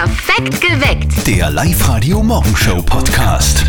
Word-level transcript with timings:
Perfekt 0.00 0.62
geweckt. 0.62 1.26
Der 1.26 1.50
Live-Radio-Morgenshow-Podcast. 1.50 3.66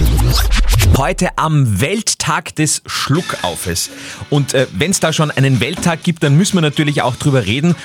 Heute 0.98 1.38
am 1.38 1.82
Welttag 1.82 2.56
des 2.56 2.82
Schluckaufes. 2.86 3.90
Und 4.30 4.54
äh, 4.54 4.66
wenn 4.72 4.92
es 4.92 5.02
da 5.02 5.12
schon 5.12 5.30
einen 5.30 5.60
Welttag 5.60 6.04
gibt, 6.04 6.24
dann 6.24 6.38
müssen 6.38 6.56
wir 6.56 6.62
natürlich 6.62 7.02
auch 7.02 7.18
drüber 7.18 7.46
reden. 7.46 7.76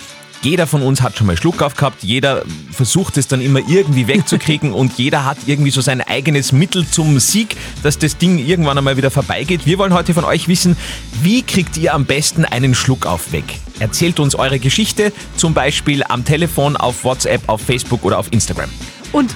Jeder 0.43 0.67
von 0.67 0.83
uns 0.83 1.03
hat 1.03 1.17
schon 1.17 1.27
mal 1.27 1.37
Schluckauf 1.37 1.75
gehabt, 1.75 2.03
jeder 2.05 2.45
versucht 2.71 3.17
es 3.17 3.27
dann 3.27 3.41
immer 3.41 3.61
irgendwie 3.69 4.07
wegzukriegen 4.07 4.73
und 4.75 4.93
jeder 4.99 5.25
hat 5.25 5.39
irgendwie 5.47 5.71
so 5.71 5.81
sein 5.81 6.01
eigenes 6.01 6.53
Mittel 6.53 6.87
zum 6.89 7.19
Sieg, 7.19 7.57
dass 7.83 7.99
das 7.99 8.17
Ding 8.17 8.39
irgendwann 8.39 8.79
einmal 8.79 8.97
wieder 8.97 9.11
vorbeigeht. 9.11 9.67
Wir 9.67 9.79
wollen 9.79 9.93
heute 9.95 10.15
von 10.15 10.25
euch 10.25 10.47
wissen, 10.47 10.77
wie 11.23 11.43
kriegt 11.43 11.77
ihr 11.79 11.95
am 11.95 12.05
besten 12.05 12.45
einen 12.45 12.75
Schluckauf 12.75 13.33
weg? 13.33 13.45
Erzählt 13.81 14.21
uns 14.21 14.35
eure 14.35 14.59
Geschichte, 14.59 15.13
zum 15.37 15.53
Beispiel 15.53 16.03
am 16.05 16.25
Telefon, 16.25 16.77
auf 16.77 17.05
WhatsApp, 17.05 17.43
auf 17.49 17.61
Facebook 17.61 18.05
oder 18.05 18.19
auf 18.19 18.29
Instagram. 18.31 18.71
Und 19.13 19.35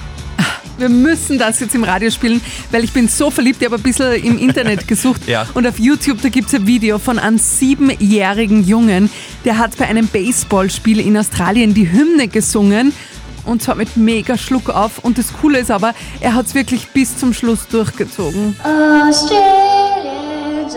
wir 0.77 0.89
müssen 0.89 1.37
das 1.37 1.59
jetzt 1.59 1.75
im 1.75 1.83
Radio 1.83 2.09
spielen, 2.09 2.41
weil 2.71 2.83
ich 2.83 2.91
bin 2.91 3.07
so 3.07 3.29
verliebt, 3.29 3.61
ich 3.61 3.65
habe 3.67 3.75
ein 3.75 3.83
bisschen 3.83 4.13
im 4.23 4.39
Internet 4.39 4.87
gesucht 4.87 5.27
Ja. 5.27 5.45
und 5.53 5.67
auf 5.67 5.77
YouTube, 5.77 6.21
da 6.23 6.29
gibt 6.29 6.47
es 6.47 6.55
ein 6.55 6.65
Video 6.65 6.97
von 6.97 7.19
einem 7.19 7.37
siebenjährigen 7.37 8.65
Jungen, 8.65 9.11
der 9.45 9.57
hat 9.57 9.77
bei 9.77 9.87
einem 9.87 10.07
Baseballspiel 10.07 10.99
in 10.99 11.17
Australien 11.17 11.73
die 11.73 11.91
Hymne 11.91 12.27
gesungen 12.27 12.93
und 13.45 13.63
zwar 13.63 13.75
mit 13.75 13.97
mega 13.97 14.37
Schluck 14.37 14.69
auf 14.69 14.99
und 14.99 15.17
das 15.17 15.33
Coole 15.33 15.59
ist 15.59 15.71
aber, 15.71 15.93
er 16.19 16.35
hat 16.35 16.45
es 16.45 16.55
wirklich 16.55 16.89
bis 16.89 17.17
zum 17.17 17.33
Schluss 17.33 17.67
durchgezogen. 17.67 18.55
Australians, 18.63 20.75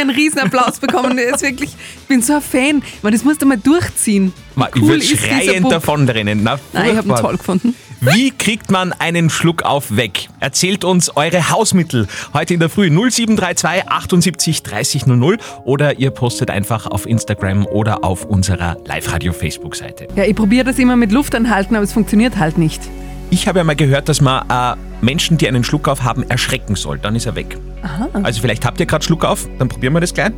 wirklich 0.00 0.08
einen 0.08 0.10
riesen 0.10 0.38
Applaus 0.40 0.78
bekommen. 0.78 1.18
Er 1.18 1.34
ist 1.34 1.42
wirklich, 1.42 1.70
ich 1.70 2.06
bin 2.08 2.22
so 2.22 2.34
ein 2.34 2.42
Fan. 2.42 2.82
Man, 3.02 3.12
das 3.12 3.24
musst 3.24 3.42
du 3.42 3.46
mal 3.46 3.58
durchziehen. 3.58 4.32
Wie 4.54 4.60
Ma, 4.60 4.68
ich 4.74 4.82
cool 4.82 4.88
würde 4.88 5.04
schreiend 5.04 5.70
davonrennen. 5.70 6.42
Na, 6.42 6.58
Nein, 6.72 6.90
ich 6.90 6.96
habe 6.96 7.08
ihn 7.08 7.16
toll 7.16 7.36
gefunden. 7.36 7.74
Wie 8.00 8.30
kriegt 8.30 8.70
man 8.70 8.94
einen 8.94 9.28
Schluckauf 9.28 9.94
weg? 9.94 10.28
Erzählt 10.40 10.84
uns 10.84 11.14
eure 11.16 11.50
Hausmittel 11.50 12.08
heute 12.32 12.54
in 12.54 12.60
der 12.60 12.70
Früh 12.70 12.88
0732 12.88 13.88
78 13.90 14.62
30 14.62 15.06
00 15.06 15.38
oder 15.64 15.98
ihr 15.98 16.10
postet 16.10 16.50
einfach 16.50 16.86
auf 16.86 17.04
Instagram 17.04 17.66
oder 17.66 18.02
auf 18.02 18.24
unserer 18.24 18.78
Live-Radio-Facebook-Seite. 18.86 20.08
Ja, 20.16 20.24
ich 20.24 20.34
probiere 20.34 20.64
das 20.64 20.78
immer 20.78 20.96
mit 20.96 21.12
Luft 21.12 21.34
anhalten, 21.34 21.74
aber 21.74 21.84
es 21.84 21.92
funktioniert 21.92 22.38
halt 22.38 22.56
nicht. 22.56 22.80
Ich 23.28 23.46
habe 23.46 23.58
ja 23.58 23.64
mal 23.64 23.76
gehört, 23.76 24.08
dass 24.08 24.22
man 24.22 24.48
äh, 24.48 24.76
Menschen, 25.04 25.36
die 25.36 25.46
einen 25.46 25.62
Schluckauf 25.62 26.02
haben, 26.02 26.28
erschrecken 26.28 26.76
soll. 26.76 26.98
Dann 26.98 27.14
ist 27.14 27.26
er 27.26 27.36
weg. 27.36 27.58
Also 28.22 28.40
vielleicht 28.40 28.64
habt 28.64 28.80
ihr 28.80 28.86
gerade 28.86 29.04
Schluckauf, 29.04 29.48
dann 29.58 29.68
probieren 29.68 29.92
wir 29.94 30.00
das 30.00 30.14
gleich. 30.14 30.32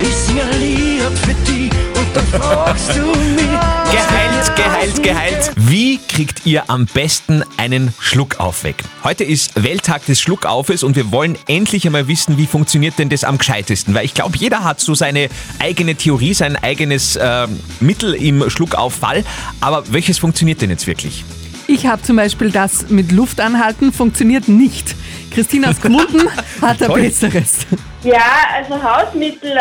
Ich 0.00 0.14
sing 0.14 0.40
ein 0.40 0.60
Lied 0.60 1.18
für 1.18 1.34
dich 1.50 1.72
und 1.72 2.06
dann 2.14 2.26
fragst 2.26 2.90
du 2.96 3.06
mich. 3.06 3.48
Geheilt, 3.90 4.56
geheilt, 4.56 5.02
geheilt. 5.02 5.50
Wie 5.56 5.98
kriegt 5.98 6.46
ihr 6.46 6.70
am 6.70 6.86
besten 6.86 7.42
einen 7.56 7.92
Schluckauf 7.98 8.62
weg? 8.62 8.76
Heute 9.02 9.24
ist 9.24 9.62
Welttag 9.62 10.06
des 10.06 10.20
Schluckaufes 10.20 10.82
und 10.82 10.94
wir 10.94 11.10
wollen 11.10 11.36
endlich 11.48 11.86
einmal 11.86 12.06
wissen, 12.06 12.38
wie 12.38 12.46
funktioniert 12.46 12.98
denn 12.98 13.08
das 13.08 13.24
am 13.24 13.38
gescheitesten? 13.38 13.94
Weil 13.94 14.04
ich 14.04 14.14
glaube, 14.14 14.36
jeder 14.36 14.62
hat 14.62 14.80
so 14.80 14.94
seine 14.94 15.28
eigene 15.58 15.94
Theorie, 15.96 16.34
sein 16.34 16.56
eigenes 16.56 17.18
ähm, 17.20 17.58
Mittel 17.80 18.14
im 18.14 18.48
Schluckauffall. 18.50 19.24
Aber 19.60 19.84
welches 19.90 20.18
funktioniert 20.18 20.60
denn 20.62 20.70
jetzt 20.70 20.86
wirklich? 20.86 21.24
Ich 21.66 21.86
habe 21.86 22.00
zum 22.02 22.16
Beispiel 22.16 22.50
das 22.50 22.88
mit 22.88 23.12
Luft 23.12 23.40
anhalten, 23.40 23.92
funktioniert 23.92 24.48
nicht. 24.48 24.94
Christina 25.30 25.70
aus 25.70 25.80
Gmunden 25.80 26.28
hat 26.62 26.80
ein 26.82 26.88
Toll. 26.88 27.02
besseres. 27.02 27.66
Ja, 28.02 28.22
also 28.54 28.80
Hausmittel, 28.82 29.56
äh, 29.56 29.60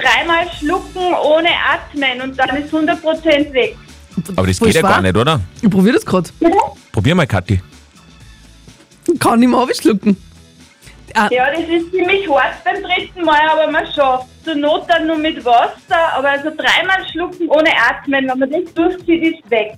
dreimal 0.00 0.46
schlucken 0.58 1.14
ohne 1.14 1.48
atmen 1.50 2.20
und 2.22 2.38
dann 2.38 2.56
ist 2.56 2.72
100% 2.72 3.52
weg. 3.52 3.76
Aber 4.36 4.46
das 4.46 4.58
Voll 4.58 4.68
geht 4.68 4.76
ja 4.76 4.80
schwer. 4.80 4.90
gar 4.90 5.02
nicht, 5.02 5.16
oder? 5.16 5.40
Ich 5.60 5.70
probiere 5.70 5.94
das 5.96 6.06
gerade. 6.06 6.30
Probier 6.92 7.14
mal, 7.14 7.26
Kathi. 7.26 7.60
Kann 9.18 9.40
nicht 9.40 9.48
mehr 9.48 9.58
abschlucken. 9.60 10.16
Ah, 11.14 11.28
Ja, 11.30 11.50
das 11.50 11.60
ist 11.60 11.90
ziemlich 11.92 12.28
hart 12.28 12.64
beim 12.64 12.82
dritten 12.82 13.24
Mal, 13.24 13.40
aber 13.50 13.70
man 13.70 13.84
schafft. 13.92 14.26
Zur 14.44 14.56
Not 14.56 14.84
dann 14.88 15.06
nur 15.06 15.16
mit 15.16 15.42
Wasser, 15.44 16.12
aber 16.16 16.30
also 16.30 16.50
dreimal 16.50 17.06
schlucken 17.10 17.48
ohne 17.48 17.70
atmen, 17.88 18.28
wenn 18.28 18.38
man 18.38 18.50
das 18.50 18.74
durchzieht, 18.74 19.22
ist 19.40 19.50
weg. 19.50 19.72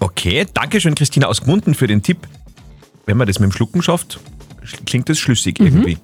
Okay, 0.00 0.44
danke 0.54 0.80
schön, 0.80 0.94
Christina 0.94 1.26
aus 1.28 1.40
Gmunden, 1.42 1.74
für 1.74 1.86
den 1.86 2.02
Tipp. 2.02 2.18
Wenn 3.06 3.16
man 3.16 3.26
das 3.28 3.38
mit 3.38 3.50
dem 3.50 3.52
Schlucken 3.52 3.80
schafft, 3.82 4.14
sch- 4.14 4.18
klingt 4.86 5.08
das 5.08 5.18
schlüssig 5.18 5.60
irgendwie. 5.60 5.98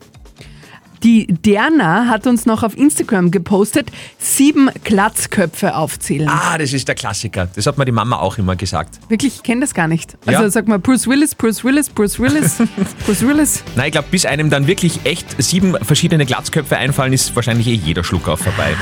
Die 1.02 1.26
Derna 1.26 2.06
hat 2.08 2.26
uns 2.26 2.47
noch 2.47 2.62
auf 2.62 2.78
Instagram 2.78 3.30
gepostet, 3.30 3.91
sieben 4.19 4.70
Glatzköpfe 4.84 5.75
aufzählen. 5.76 6.30
Ah, 6.30 6.56
das 6.56 6.72
ist 6.72 6.88
der 6.88 6.94
Klassiker. 6.94 7.47
Das 7.54 7.66
hat 7.66 7.76
mir 7.76 7.84
die 7.84 7.92
Mama 7.92 8.16
auch 8.20 8.38
immer 8.38 8.56
gesagt. 8.56 8.98
Wirklich, 9.10 9.34
ich 9.36 9.42
kenne 9.42 9.60
das 9.60 9.74
gar 9.74 9.86
nicht. 9.86 10.16
Also 10.24 10.44
Ja. 10.44 10.48
sag 10.50 10.66
mal 10.66 10.78
Bruce 10.78 11.06
Willis, 11.06 11.34
Bruce 11.34 11.62
Willis, 11.62 11.91
Bruce 11.91 12.19
Willis, 12.19 12.56
Bruce 13.06 13.20
Willis. 13.20 13.62
Nein, 13.76 13.86
ich 13.88 13.92
glaube, 13.92 14.08
bis 14.10 14.24
einem 14.24 14.48
dann 14.48 14.66
wirklich 14.66 15.00
echt 15.04 15.26
sieben 15.42 15.76
verschiedene 15.82 16.24
Glatzköpfe 16.24 16.78
einfallen, 16.78 17.12
ist 17.12 17.36
wahrscheinlich 17.36 17.66
eh 17.66 17.74
jeder 17.74 18.03
Schluckauf 18.03 18.41
vorbei. 18.41 18.74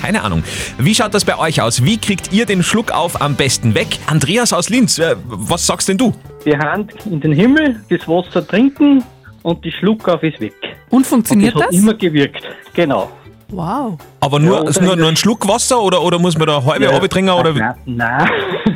Keine 0.00 0.22
Ahnung. 0.22 0.42
Wie 0.78 0.94
schaut 0.94 1.14
das 1.14 1.24
bei 1.24 1.38
euch 1.38 1.60
aus? 1.60 1.84
Wie 1.84 1.98
kriegt 1.98 2.32
ihr 2.32 2.46
den 2.46 2.64
Schluckauf 2.64 3.20
am 3.20 3.36
besten 3.36 3.74
weg? 3.74 3.86
Andreas 4.06 4.52
aus 4.52 4.70
Linz, 4.70 4.98
äh, 4.98 5.14
was 5.24 5.66
sagst 5.66 5.88
denn 5.88 5.98
du? 5.98 6.14
Die 6.44 6.56
Hand 6.56 6.92
in 7.06 7.20
den 7.20 7.32
Himmel, 7.32 7.80
das 7.90 8.06
Wasser 8.08 8.46
trinken 8.46 9.04
und 9.42 9.64
die 9.64 9.72
Schluckauf 9.72 10.22
ist 10.22 10.40
weg. 10.40 10.54
Und 10.90 10.98
Und 10.98 11.06
funktioniert 11.06 11.54
das 11.54 11.62
hat 11.62 11.68
das? 11.72 11.76
immer 11.78 11.94
gewirkt. 11.94 12.42
Genau. 12.74 13.10
Wow. 13.48 13.98
Aber 14.20 14.38
nur, 14.38 14.70
Ja, 14.70 14.82
nur, 14.82 14.96
nur 14.96 15.08
ein 15.08 15.16
Schluck 15.16 15.46
Wasser 15.48 15.80
oder, 15.82 16.02
oder 16.02 16.18
muss 16.18 16.38
man 16.38 16.46
da 16.46 16.58
eine 16.58 16.66
halbe 16.66 16.84
ja. 16.84 17.08
trinken? 17.08 17.30
Oder? 17.30 17.52
Nein, 17.52 17.74
nein. 17.84 18.30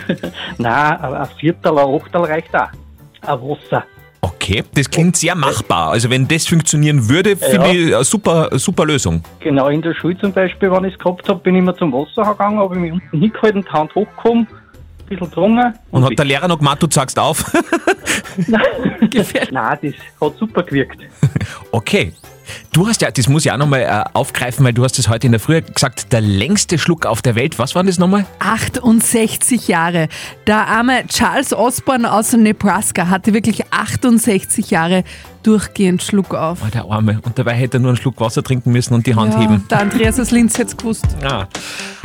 nein, 0.58 1.00
ein 1.00 1.28
Viertel, 1.38 1.78
ein 1.78 1.94
Achtel 2.00 2.22
reicht 2.22 2.54
auch. 2.56 2.68
Ein 3.22 3.40
Wasser. 3.40 3.84
Okay, 4.20 4.62
das 4.74 4.90
klingt 4.90 5.16
sehr 5.16 5.34
machbar. 5.34 5.90
Also 5.90 6.10
wenn 6.10 6.26
das 6.26 6.46
funktionieren 6.46 7.08
würde, 7.08 7.36
finde 7.36 7.66
Ja. 7.66 7.72
ich 7.72 7.94
eine 7.94 8.04
super, 8.04 8.48
super 8.58 8.84
Lösung. 8.86 9.22
Genau, 9.40 9.68
in 9.68 9.80
der 9.82 9.94
Schule 9.94 10.18
zum 10.18 10.32
Beispiel, 10.32 10.70
wenn 10.72 10.84
ich 10.84 10.94
es 10.94 10.98
gehabt 10.98 11.28
habe, 11.28 11.40
bin 11.40 11.54
ich 11.54 11.60
immer 11.60 11.76
zum 11.76 11.92
Wasser 11.92 12.30
gegangen, 12.32 12.58
habe 12.58 12.74
ich 12.74 12.80
mich 12.80 12.92
unten 12.92 13.20
hingehalten, 13.20 13.62
die 13.62 13.70
Hand 13.70 13.94
hochgekommen, 13.94 14.46
bisschen 15.18 15.30
getrunken. 15.30 15.74
Und 15.90 16.02
hat 16.02 16.10
weg. 16.10 16.16
der 16.16 16.26
Lehrer 16.26 16.48
noch 16.48 16.58
gemeint, 16.58 16.82
du 16.82 16.86
sagst 16.90 17.18
auf? 17.18 17.44
Nein, 18.46 19.78
das 19.82 19.94
hat 20.20 20.36
super 20.38 20.62
gewirkt. 20.62 21.00
Okay. 21.72 22.12
Du 22.72 22.86
hast 22.88 23.00
ja, 23.02 23.10
das 23.10 23.28
muss 23.28 23.44
ich 23.44 23.52
auch 23.52 23.56
nochmal 23.56 23.80
äh, 23.82 24.04
aufgreifen, 24.12 24.64
weil 24.64 24.72
du 24.72 24.84
hast 24.84 24.98
es 24.98 25.08
heute 25.08 25.26
in 25.26 25.32
der 25.32 25.40
Früh 25.40 25.60
gesagt, 25.62 26.12
der 26.12 26.20
längste 26.20 26.78
Schluck 26.78 27.06
auf 27.06 27.22
der 27.22 27.34
Welt. 27.34 27.58
Was 27.58 27.74
war 27.74 27.84
das 27.84 27.98
nochmal? 27.98 28.26
68 28.40 29.68
Jahre. 29.68 30.08
Der 30.46 30.66
arme 30.66 31.06
Charles 31.08 31.52
Osborne 31.52 32.10
aus 32.12 32.32
Nebraska 32.32 33.08
hatte 33.08 33.32
wirklich 33.34 33.62
68 33.72 34.70
Jahre 34.70 35.04
durchgehend 35.42 36.02
Schluck 36.02 36.34
auf. 36.34 36.58
Oh, 36.64 36.70
der 36.72 36.84
Arme. 36.90 37.20
Und 37.22 37.38
dabei 37.38 37.52
hätte 37.54 37.76
er 37.76 37.80
nur 37.80 37.90
einen 37.90 37.96
Schluck 37.98 38.20
Wasser 38.20 38.42
trinken 38.42 38.72
müssen 38.72 38.94
und 38.94 39.06
die 39.06 39.14
Hand 39.14 39.34
Ja, 39.34 39.40
heben. 39.40 39.64
der 39.70 39.80
Andreas 39.80 40.18
aus 40.18 40.30
Linz 40.30 40.56
hätte 40.58 40.76
gewusst. 40.76 41.04
Ah. 41.22 41.46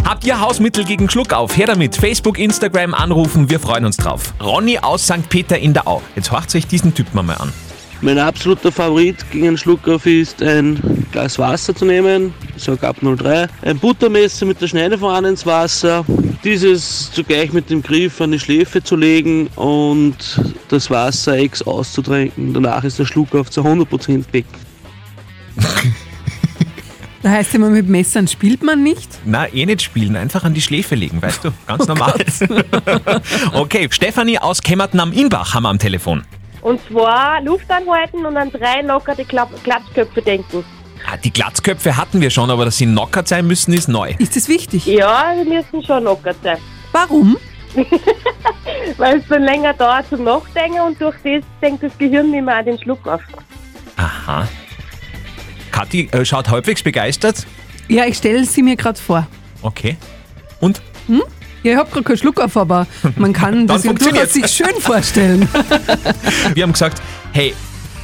Habt 0.05 0.25
ihr 0.25 0.39
Hausmittel 0.39 0.83
gegen 0.85 1.09
Schluck 1.09 1.33
auf? 1.33 1.55
Her 1.57 1.67
damit. 1.67 1.95
Facebook, 1.95 2.37
Instagram 2.37 2.93
anrufen, 2.93 3.49
wir 3.49 3.59
freuen 3.59 3.85
uns 3.85 3.97
drauf. 3.97 4.33
Ronny 4.41 4.79
aus 4.79 5.03
St. 5.05 5.29
Peter 5.29 5.57
in 5.57 5.73
der 5.73 5.87
Au. 5.87 6.01
Jetzt 6.15 6.31
horcht 6.31 6.53
euch 6.55 6.67
diesen 6.67 6.93
Typen 6.93 7.25
mal 7.25 7.35
an. 7.35 7.51
Mein 8.01 8.17
absoluter 8.17 8.71
Favorit 8.71 9.29
gegen 9.29 9.47
einen 9.47 9.57
Schluckauf 9.57 10.05
ist 10.05 10.41
ein 10.41 11.05
Glas 11.11 11.37
Wasser 11.37 11.75
zu 11.75 11.83
nehmen, 11.83 12.33
so 12.55 12.77
Gap 12.77 12.97
03, 13.01 13.47
ein 13.63 13.77
Buttermesser 13.77 14.45
mit 14.45 14.61
der 14.61 14.67
Schneidefahne 14.67 15.29
ins 15.29 15.45
Wasser, 15.45 16.05
dieses 16.43 17.11
zugleich 17.11 17.51
mit 17.51 17.69
dem 17.69 17.81
Griff 17.81 18.21
an 18.21 18.31
die 18.31 18.39
Schläfe 18.39 18.81
zu 18.81 18.95
legen 18.95 19.47
und 19.57 20.15
das 20.69 20.89
Wasser 20.89 21.37
ex 21.37 21.61
auszutrinken. 21.61 22.53
Danach 22.53 22.85
ist 22.85 22.99
der 22.99 23.05
Schluckauf 23.05 23.49
zu 23.49 23.61
100% 23.61 24.23
weg. 24.31 24.45
Da 27.21 27.31
heißt 27.31 27.53
immer, 27.55 27.69
mit 27.69 27.89
Messern 27.89 28.29
spielt 28.29 28.63
man 28.63 28.81
nicht. 28.81 29.19
Na, 29.25 29.45
eh 29.51 29.65
nicht 29.65 29.81
spielen, 29.81 30.15
einfach 30.15 30.45
an 30.45 30.53
die 30.53 30.61
Schläfe 30.61 30.95
legen, 30.95 31.21
weißt 31.21 31.43
du? 31.43 31.49
Ganz 31.67 31.85
normal. 31.89 32.13
okay, 33.53 33.89
Stefanie 33.91 34.39
aus 34.39 34.61
Kemmerten 34.61 35.01
am 35.01 35.11
Inbach 35.11 35.53
haben 35.53 35.63
wir 35.63 35.69
am 35.69 35.79
Telefon. 35.79 36.23
Und 36.61 36.79
zwar 36.87 37.41
Luft 37.41 37.69
anhalten 37.69 38.25
und 38.25 38.35
an 38.37 38.51
drei 38.51 38.81
lockerte 38.81 39.25
Klatschköpfe 39.25 40.21
denken. 40.21 40.63
Ah, 41.07 41.17
die 41.17 41.31
Glatzköpfe 41.31 41.95
hatten 41.95 42.21
wir 42.21 42.29
schon, 42.29 42.51
aber 42.51 42.65
dass 42.65 42.77
sie 42.77 42.85
knockert 42.85 43.27
sein 43.27 43.47
müssen, 43.47 43.73
ist 43.73 43.87
neu. 43.87 44.13
Ist 44.19 44.35
das 44.35 44.47
wichtig? 44.49 44.85
Ja, 44.85 45.33
die 45.33 45.49
müssen 45.49 45.83
schon 45.83 46.03
locker 46.03 46.35
sein. 46.43 46.57
Warum? 46.91 47.37
Weil 48.97 49.19
es 49.19 49.27
dann 49.27 49.43
länger 49.43 49.73
dauert 49.73 50.09
zum 50.09 50.23
Nachdenken 50.23 50.79
und 50.81 50.99
durch 50.99 51.15
das 51.23 51.43
denkt 51.61 51.83
das 51.83 51.97
Gehirn 51.97 52.31
nicht 52.31 52.43
mehr 52.43 52.57
an 52.57 52.65
den 52.65 52.79
Schluck 52.79 53.07
auf. 53.07 53.21
Aha. 53.95 54.47
Kathi 55.71 56.09
äh, 56.11 56.25
schaut 56.25 56.49
halbwegs 56.49 56.83
begeistert. 56.83 57.45
Ja, 57.87 58.05
ich 58.05 58.17
stelle 58.17 58.43
sie 58.45 58.61
mir 58.61 58.75
gerade 58.75 58.99
vor. 58.99 59.27
Okay. 59.61 59.97
Und? 60.59 60.81
Ja, 61.63 61.73
ich 61.73 61.77
habe 61.77 61.89
gerade 61.91 62.03
keinen 62.03 62.17
Schluck 62.17 62.39
auf, 62.39 62.55
aber 62.57 62.87
man 63.17 63.33
kann 63.33 63.67
das 63.67 63.83
durchaus 63.83 64.33
sich 64.33 64.47
schön 64.47 64.75
vorstellen. 64.79 65.47
Wir 66.53 66.63
haben 66.63 66.73
gesagt, 66.73 67.01
hey, 67.33 67.53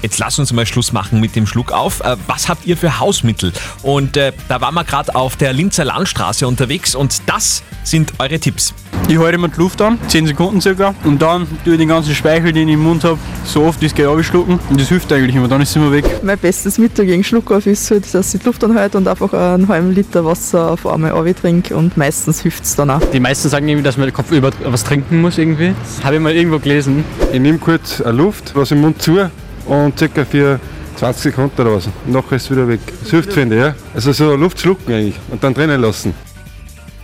jetzt 0.05 0.19
lass 0.19 0.37
uns 0.37 0.53
mal 0.53 0.67
Schluss 0.67 0.93
machen 0.93 1.19
mit 1.19 1.35
dem 1.35 1.47
Schluck 1.47 1.71
auf. 1.71 2.01
Äh, 2.01 2.15
was 2.27 2.47
habt 2.47 2.67
ihr 2.67 2.77
für 2.77 2.99
Hausmittel? 2.99 3.51
Und 3.81 4.17
äh, 4.17 4.33
da 4.47 4.61
waren 4.61 4.75
wir 4.75 4.83
gerade 4.83 5.15
auf 5.15 5.35
der 5.35 5.51
Linzer 5.51 5.83
Landstraße 5.83 6.47
unterwegs 6.47 6.93
und 6.93 7.23
das 7.25 7.63
sind 7.83 8.13
eure 8.19 8.39
Tipps. 8.39 8.73
Ich 9.07 9.17
halte 9.17 9.35
immer 9.35 9.47
die 9.47 9.57
Luft 9.57 9.81
an, 9.81 9.99
10 10.07 10.27
Sekunden 10.27 10.61
circa, 10.61 10.95
und 11.03 11.21
dann 11.21 11.47
tue 11.63 11.73
ich 11.73 11.79
den 11.79 11.89
ganzen 11.89 12.15
Speichel, 12.15 12.53
den 12.53 12.67
ich 12.67 12.73
im 12.75 12.83
Mund 12.83 13.03
habe, 13.03 13.19
so 13.45 13.63
oft 13.63 13.81
wie 13.81 13.85
es 13.85 13.93
geht, 13.93 14.05
abschlucken. 14.07 14.59
Und 14.69 14.79
das 14.79 14.89
hilft 14.89 15.11
eigentlich 15.11 15.35
immer, 15.35 15.47
dann 15.47 15.61
ist 15.61 15.71
es 15.71 15.75
immer 15.75 15.91
weg. 15.91 16.05
Mein 16.23 16.37
bestes 16.37 16.77
Mittel 16.77 17.05
gegen 17.05 17.23
Schluckauf 17.23 17.65
ist 17.65 17.89
halt, 17.91 18.11
dass 18.13 18.33
ich 18.33 18.41
die 18.41 18.45
Luft 18.45 18.63
anhalte 18.63 18.97
und 18.97 19.07
einfach 19.07 19.33
einen 19.33 19.67
halben 19.67 19.91
Liter 19.91 20.25
Wasser 20.25 20.71
auf 20.71 20.85
einmal 20.87 21.33
trinke 21.33 21.75
und 21.75 21.97
meistens 21.97 22.41
hilft 22.41 22.63
es 22.63 22.75
dann 22.75 22.89
auch. 22.91 23.01
Die 23.11 23.19
meisten 23.19 23.49
sagen 23.49 23.67
irgendwie, 23.67 23.83
dass 23.83 23.97
man 23.97 24.07
den 24.07 24.13
Kopf 24.13 24.31
über 24.31 24.51
was 24.63 24.83
trinken 24.83 25.21
muss 25.21 25.37
irgendwie. 25.37 25.73
Das 25.83 26.03
habe 26.03 26.15
ich 26.15 26.21
mal 26.21 26.33
irgendwo 26.33 26.59
gelesen. 26.59 27.03
Ich 27.31 27.39
nehme 27.39 27.57
kurz 27.57 28.01
eine 28.01 28.17
Luft, 28.17 28.55
was 28.55 28.71
im 28.71 28.81
Mund 28.81 29.01
zu 29.01 29.29
und 29.65 29.97
circa 29.97 30.25
für 30.25 30.59
20 30.97 31.23
Sekunden 31.23 31.61
raus. 31.61 31.87
Und 32.05 32.13
nachher 32.13 32.35
ist 32.37 32.43
es 32.45 32.51
wieder 32.51 32.67
weg. 32.67 32.79
Das 33.01 33.09
hilft, 33.09 33.33
finde 33.33 33.55
ich, 33.55 33.61
ja. 33.61 33.75
Also 33.93 34.11
so 34.13 34.35
Luft 34.35 34.59
schlucken 34.59 34.93
eigentlich 34.93 35.15
und 35.29 35.43
dann 35.43 35.53
drinnen 35.53 35.81
lassen. 35.81 36.13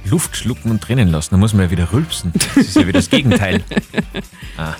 Luft 0.05 0.35
schlucken 0.35 0.71
und 0.71 0.87
drinnen 0.87 1.09
lassen, 1.09 1.29
da 1.31 1.37
muss 1.37 1.53
man 1.53 1.65
ja 1.65 1.71
wieder 1.71 1.91
rülpsen. 1.91 2.31
Das 2.33 2.57
ist 2.57 2.75
ja 2.75 2.87
wieder 2.87 2.99
das 2.99 3.09
Gegenteil. 3.09 3.63
Ah. 4.57 4.75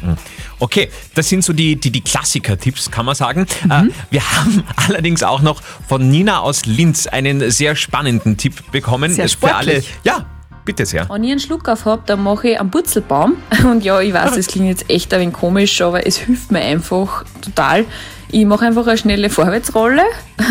hm. 0.00 0.16
Okay, 0.58 0.90
das 1.14 1.28
sind 1.28 1.44
so 1.44 1.52
die, 1.52 1.76
die, 1.76 1.90
die 1.90 2.00
Klassiker-Tipps, 2.00 2.90
kann 2.90 3.06
man 3.06 3.14
sagen. 3.14 3.46
Äh, 3.70 3.84
wir 4.10 4.22
haben 4.36 4.64
allerdings 4.76 5.22
auch 5.22 5.40
noch 5.40 5.62
von 5.88 6.08
Nina 6.08 6.40
aus 6.40 6.66
Linz 6.66 7.06
einen 7.06 7.50
sehr 7.50 7.76
spannenden 7.76 8.36
Tipp 8.36 8.70
bekommen. 8.72 9.12
Sehr 9.12 9.28
für 9.28 9.54
alle. 9.54 9.80
sportlich. 9.80 9.94
Ja, 10.04 10.26
bitte 10.64 10.86
sehr. 10.86 11.08
Wenn 11.08 11.24
ich 11.24 11.30
einen 11.30 11.40
Schluck 11.40 11.68
auf 11.68 11.84
habe, 11.84 12.02
dann 12.06 12.22
mache 12.22 12.50
ich 12.50 12.60
einen 12.60 12.70
Purzelbaum. 12.70 13.36
Und 13.64 13.84
ja, 13.84 14.00
ich 14.00 14.12
weiß, 14.12 14.36
das 14.36 14.46
klingt 14.46 14.68
jetzt 14.68 14.88
echt 14.90 15.12
ein 15.14 15.20
wenig 15.20 15.34
komisch, 15.34 15.80
aber 15.80 16.06
es 16.06 16.16
hilft 16.16 16.50
mir 16.50 16.60
einfach 16.60 17.24
total. 17.40 17.84
Ich 18.30 18.46
mache 18.46 18.64
einfach 18.64 18.86
eine 18.86 18.96
schnelle 18.96 19.28
Vorwärtsrolle 19.28 20.04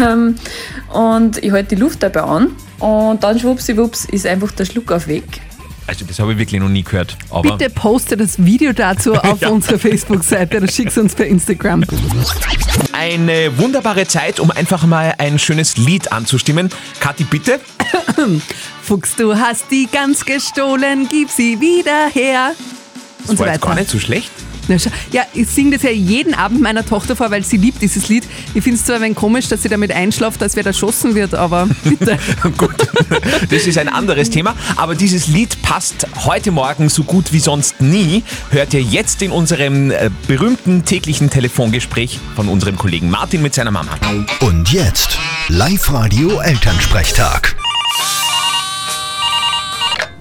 ähm, 0.03 0.35
und 0.93 1.43
ich 1.43 1.51
halte 1.51 1.75
die 1.75 1.81
Luft 1.81 2.03
dabei 2.03 2.21
an. 2.21 2.55
Und 2.77 3.23
dann 3.23 3.39
schwuppsiwupps 3.39 4.05
ist 4.05 4.27
einfach 4.27 4.51
der 4.51 4.65
Schluck 4.65 4.91
auf 4.91 5.07
weg. 5.07 5.41
Also 5.91 6.05
das 6.05 6.19
habe 6.19 6.31
ich 6.31 6.37
wirklich 6.37 6.61
noch 6.61 6.69
nie 6.69 6.83
gehört. 6.83 7.17
Aber 7.29 7.57
Bitte 7.57 7.69
poste 7.69 8.15
das 8.15 8.45
Video 8.45 8.71
dazu 8.71 9.13
auf 9.21 9.41
Ja. 9.41 9.49
unserer 9.49 9.77
Facebook-Seite 9.77 10.55
oder 10.59 10.69
schick's 10.71 10.97
uns 10.97 11.13
per 11.13 11.25
Instagram. 11.25 11.83
eine 12.93 13.57
wunderbare 13.57 14.07
Zeit, 14.07 14.39
um 14.39 14.51
einfach 14.51 14.85
mal 14.85 15.13
ein 15.17 15.37
schönes 15.37 15.75
Lied 15.75 16.09
anzustimmen. 16.13 16.69
Kathi, 17.01 17.25
bitte. 17.25 17.59
Fuchs, 18.83 19.17
du 19.17 19.35
hast 19.35 19.65
die 19.69 19.89
Gans 19.91 20.23
gestohlen, 20.23 21.09
gib 21.09 21.29
sie 21.29 21.59
wieder 21.59 22.07
her. 22.13 22.51
Das 23.19 23.29
Und 23.31 23.37
so 23.37 23.43
war 23.43 23.51
jetzt 23.51 23.61
weiter. 23.61 23.73
gar 23.73 23.75
nicht 23.81 23.89
so 23.91 23.99
schlecht. 23.99 24.31
Ja, 25.11 25.23
ich 25.33 25.47
singe 25.47 25.71
das 25.71 25.83
ja 25.83 25.89
jeden 25.89 26.33
Abend 26.33 26.61
meiner 26.61 26.85
Tochter 26.85 27.15
vor, 27.15 27.31
weil 27.31 27.43
sie 27.43 27.57
liebt 27.57 27.81
dieses 27.81 28.07
Lied. 28.09 28.23
Ich 28.53 28.63
finde 28.63 28.77
es 28.77 28.85
zwar 28.85 28.97
ein 28.97 29.01
wenig 29.01 29.17
komisch, 29.17 29.47
dass 29.47 29.63
sie 29.63 29.69
damit 29.69 29.91
einschlaft, 29.91 30.41
als 30.41 30.55
wer 30.55 30.65
erschossen 30.65 31.15
wird, 31.15 31.33
aber 31.33 31.67
bitte. 31.83 32.17
Gut, 32.57 32.87
das 33.49 33.67
ist 33.67 33.77
ein 33.77 33.89
anderes 33.89 34.29
Thema. 34.29 34.55
Aber 34.77 34.95
dieses 34.95 35.27
Lied 35.27 35.61
passt 35.61 36.07
heute 36.25 36.51
Morgen 36.51 36.89
so 36.89 37.03
gut 37.03 37.33
wie 37.33 37.39
sonst 37.39 37.81
nie. 37.81 38.23
Hört 38.51 38.73
ihr 38.73 38.81
jetzt 38.81 39.21
in 39.21 39.31
unserem 39.31 39.91
äh, 39.91 40.09
berühmten 40.27 40.85
täglichen 40.85 41.29
Telefongespräch 41.29 42.19
von 42.35 42.47
unserem 42.47 42.77
Kollegen 42.77 43.09
Martin 43.09 43.41
mit 43.41 43.53
seiner 43.53 43.71
Mama. 43.71 43.91
Und 44.41 44.71
jetzt 44.71 45.17
Live-Radio 45.49 46.39
Elternsprechtag. 46.39 47.55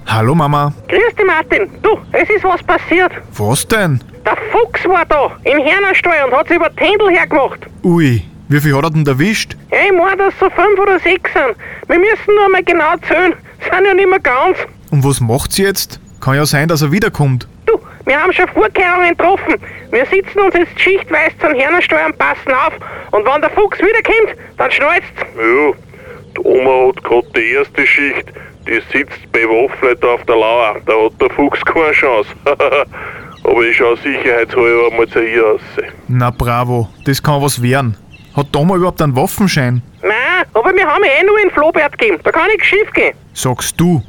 Hallo 0.07 0.35
Mama. 0.35 0.73
Grüß 0.89 1.15
dich, 1.17 1.25
Martin. 1.25 1.69
Du, 1.81 1.97
es 2.11 2.29
ist 2.29 2.43
was 2.43 2.61
passiert. 2.63 3.13
Was 3.37 3.65
denn? 3.65 4.01
Der 4.25 4.37
Fuchs 4.51 4.85
war 4.85 5.05
da 5.05 5.31
im 5.43 5.57
Hernastall 5.59 6.25
und 6.25 6.33
hat 6.37 6.47
sich 6.47 6.57
über 6.57 6.69
die 6.69 6.83
Händel 6.83 7.09
hergemacht. 7.09 7.59
Ui, 7.83 8.23
wie 8.49 8.59
viel 8.61 8.75
hat 8.75 8.83
er 8.83 8.89
denn 8.91 9.05
erwischt? 9.05 9.55
Ja, 9.71 9.77
ich 9.85 9.97
meine, 9.97 10.17
dass 10.17 10.33
so 10.39 10.49
fünf 10.49 10.79
oder 10.79 10.99
sechs 10.99 11.31
sind. 11.33 11.55
Wir 11.87 11.97
müssen 11.97 12.35
nur 12.35 12.49
mal 12.49 12.63
genau 12.63 12.95
zählen. 13.07 13.33
Sind 13.61 13.85
ja 13.85 13.93
nicht 13.93 14.09
mehr 14.09 14.19
ganz. 14.19 14.57
Und 14.91 15.03
was 15.03 15.19
macht 15.19 15.53
sie 15.53 15.63
jetzt? 15.63 15.99
Kann 16.19 16.35
ja 16.35 16.45
sein, 16.45 16.67
dass 16.67 16.83
er 16.83 16.91
wiederkommt. 16.91 17.47
Du, 17.65 17.79
wir 18.05 18.21
haben 18.21 18.31
schon 18.31 18.47
Vorkehrungen 18.49 19.17
getroffen. 19.17 19.55
Wir 19.89 20.05
sitzen 20.05 20.39
uns 20.39 20.53
jetzt 20.53 20.79
schichtweise 20.79 21.35
zum 21.39 21.55
Hernastall 21.55 22.05
und 22.07 22.17
passen 22.17 22.51
auf. 22.51 22.73
Und 23.11 23.25
wenn 23.25 23.41
der 23.41 23.49
Fuchs 23.51 23.79
wiederkommt, 23.79 24.37
dann 24.57 24.69
schnallt's. 24.71 25.07
Ja, 25.35 25.73
die 26.37 26.41
Oma 26.43 26.89
hat 26.89 27.03
gerade 27.03 27.27
die 27.35 27.51
erste 27.53 27.87
Schicht. 27.87 28.25
Die 28.67 28.81
sitzt 28.95 29.31
bewaffnet 29.31 30.03
auf 30.05 30.23
der 30.25 30.35
Lauer. 30.35 30.75
Da 30.85 30.93
hat 31.05 31.19
der 31.19 31.29
Fuchs 31.31 31.59
keine 31.65 31.91
Chance. 31.93 32.29
Aber 33.43 33.61
ich 33.63 33.75
schaue 33.75 33.97
sicherheitshalber 33.97 34.91
mal 34.95 35.07
zu 35.07 35.19
ihr 35.19 35.45
aus. 35.45 35.61
Na 36.07 36.29
bravo, 36.29 36.87
das 37.05 37.21
kann 37.21 37.41
was 37.41 37.61
werden. 37.61 37.97
Hat 38.35 38.51
Thomas 38.53 38.77
überhaupt 38.77 39.01
einen 39.01 39.15
Waffenschein? 39.15 39.81
Nein, 40.01 40.45
aber 40.53 40.73
wir 40.73 40.87
haben 40.87 41.03
eh 41.03 41.23
nur 41.25 41.37
einen 41.37 41.51
Flohbert 41.51 41.97
gegeben. 41.97 42.19
Da 42.23 42.31
kann 42.31 42.47
nichts 42.47 42.65
schief 42.67 42.91
gehen. 42.93 43.13
Sagst 43.33 43.79
du. 43.79 44.01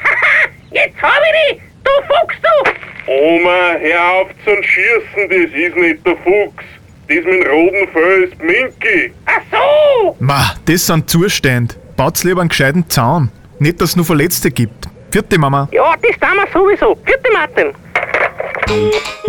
Jetzt 0.70 1.00
hab 1.00 1.10
ich 1.48 1.56
dich! 1.56 1.62
Du 1.84 1.90
Fuchs, 2.06 2.36
du! 2.42 3.12
Oma, 3.12 3.76
hör 3.78 4.12
auf 4.12 4.28
zum 4.44 4.62
Schießen, 4.62 5.28
das 5.30 5.58
ist 5.58 5.76
nicht 5.76 6.06
der 6.06 6.16
Fuchs. 6.16 6.64
Das 7.08 7.16
mit 7.16 7.26
dem 7.26 7.42
roten 7.50 7.88
Fell 7.92 8.22
ist 8.24 8.42
Minki. 8.42 9.12
Ach 9.26 9.40
so! 9.50 10.16
Ma, 10.18 10.54
das 10.64 10.86
sind 10.86 11.08
Zustände. 11.08 11.74
Baut's 11.96 12.24
lieber 12.24 12.40
einen 12.40 12.48
gescheiten 12.48 12.88
Zaun. 12.90 13.30
Nicht, 13.58 13.80
dass 13.80 13.90
es 13.90 13.96
nur 13.96 14.04
Verletzte 14.04 14.50
gibt. 14.50 14.86
Vierte 15.10 15.38
Mama. 15.38 15.68
Ja, 15.72 15.94
das 16.02 16.18
tun 16.18 16.36
wir 16.36 16.46
sowieso. 16.52 16.98
Vierte 17.04 17.32
Martin. 17.32 17.72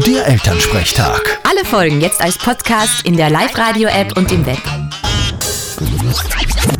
Der 0.06 0.28
Elternsprechtag. 0.28 1.40
Alle 1.44 1.66
Folgen 1.66 2.02
jetzt 2.02 2.22
als 2.22 2.38
Podcast 2.38 3.06
in 3.06 3.18
der 3.18 3.30
Live-Radio-App 3.30 4.16
und 4.18 4.32
im 4.32 4.46
Web. 4.46 4.60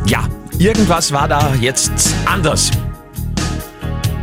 Ja, 0.06 0.28
irgendwas 0.58 1.12
war 1.12 1.28
da 1.28 1.54
jetzt 1.60 1.92
anders. 2.26 2.70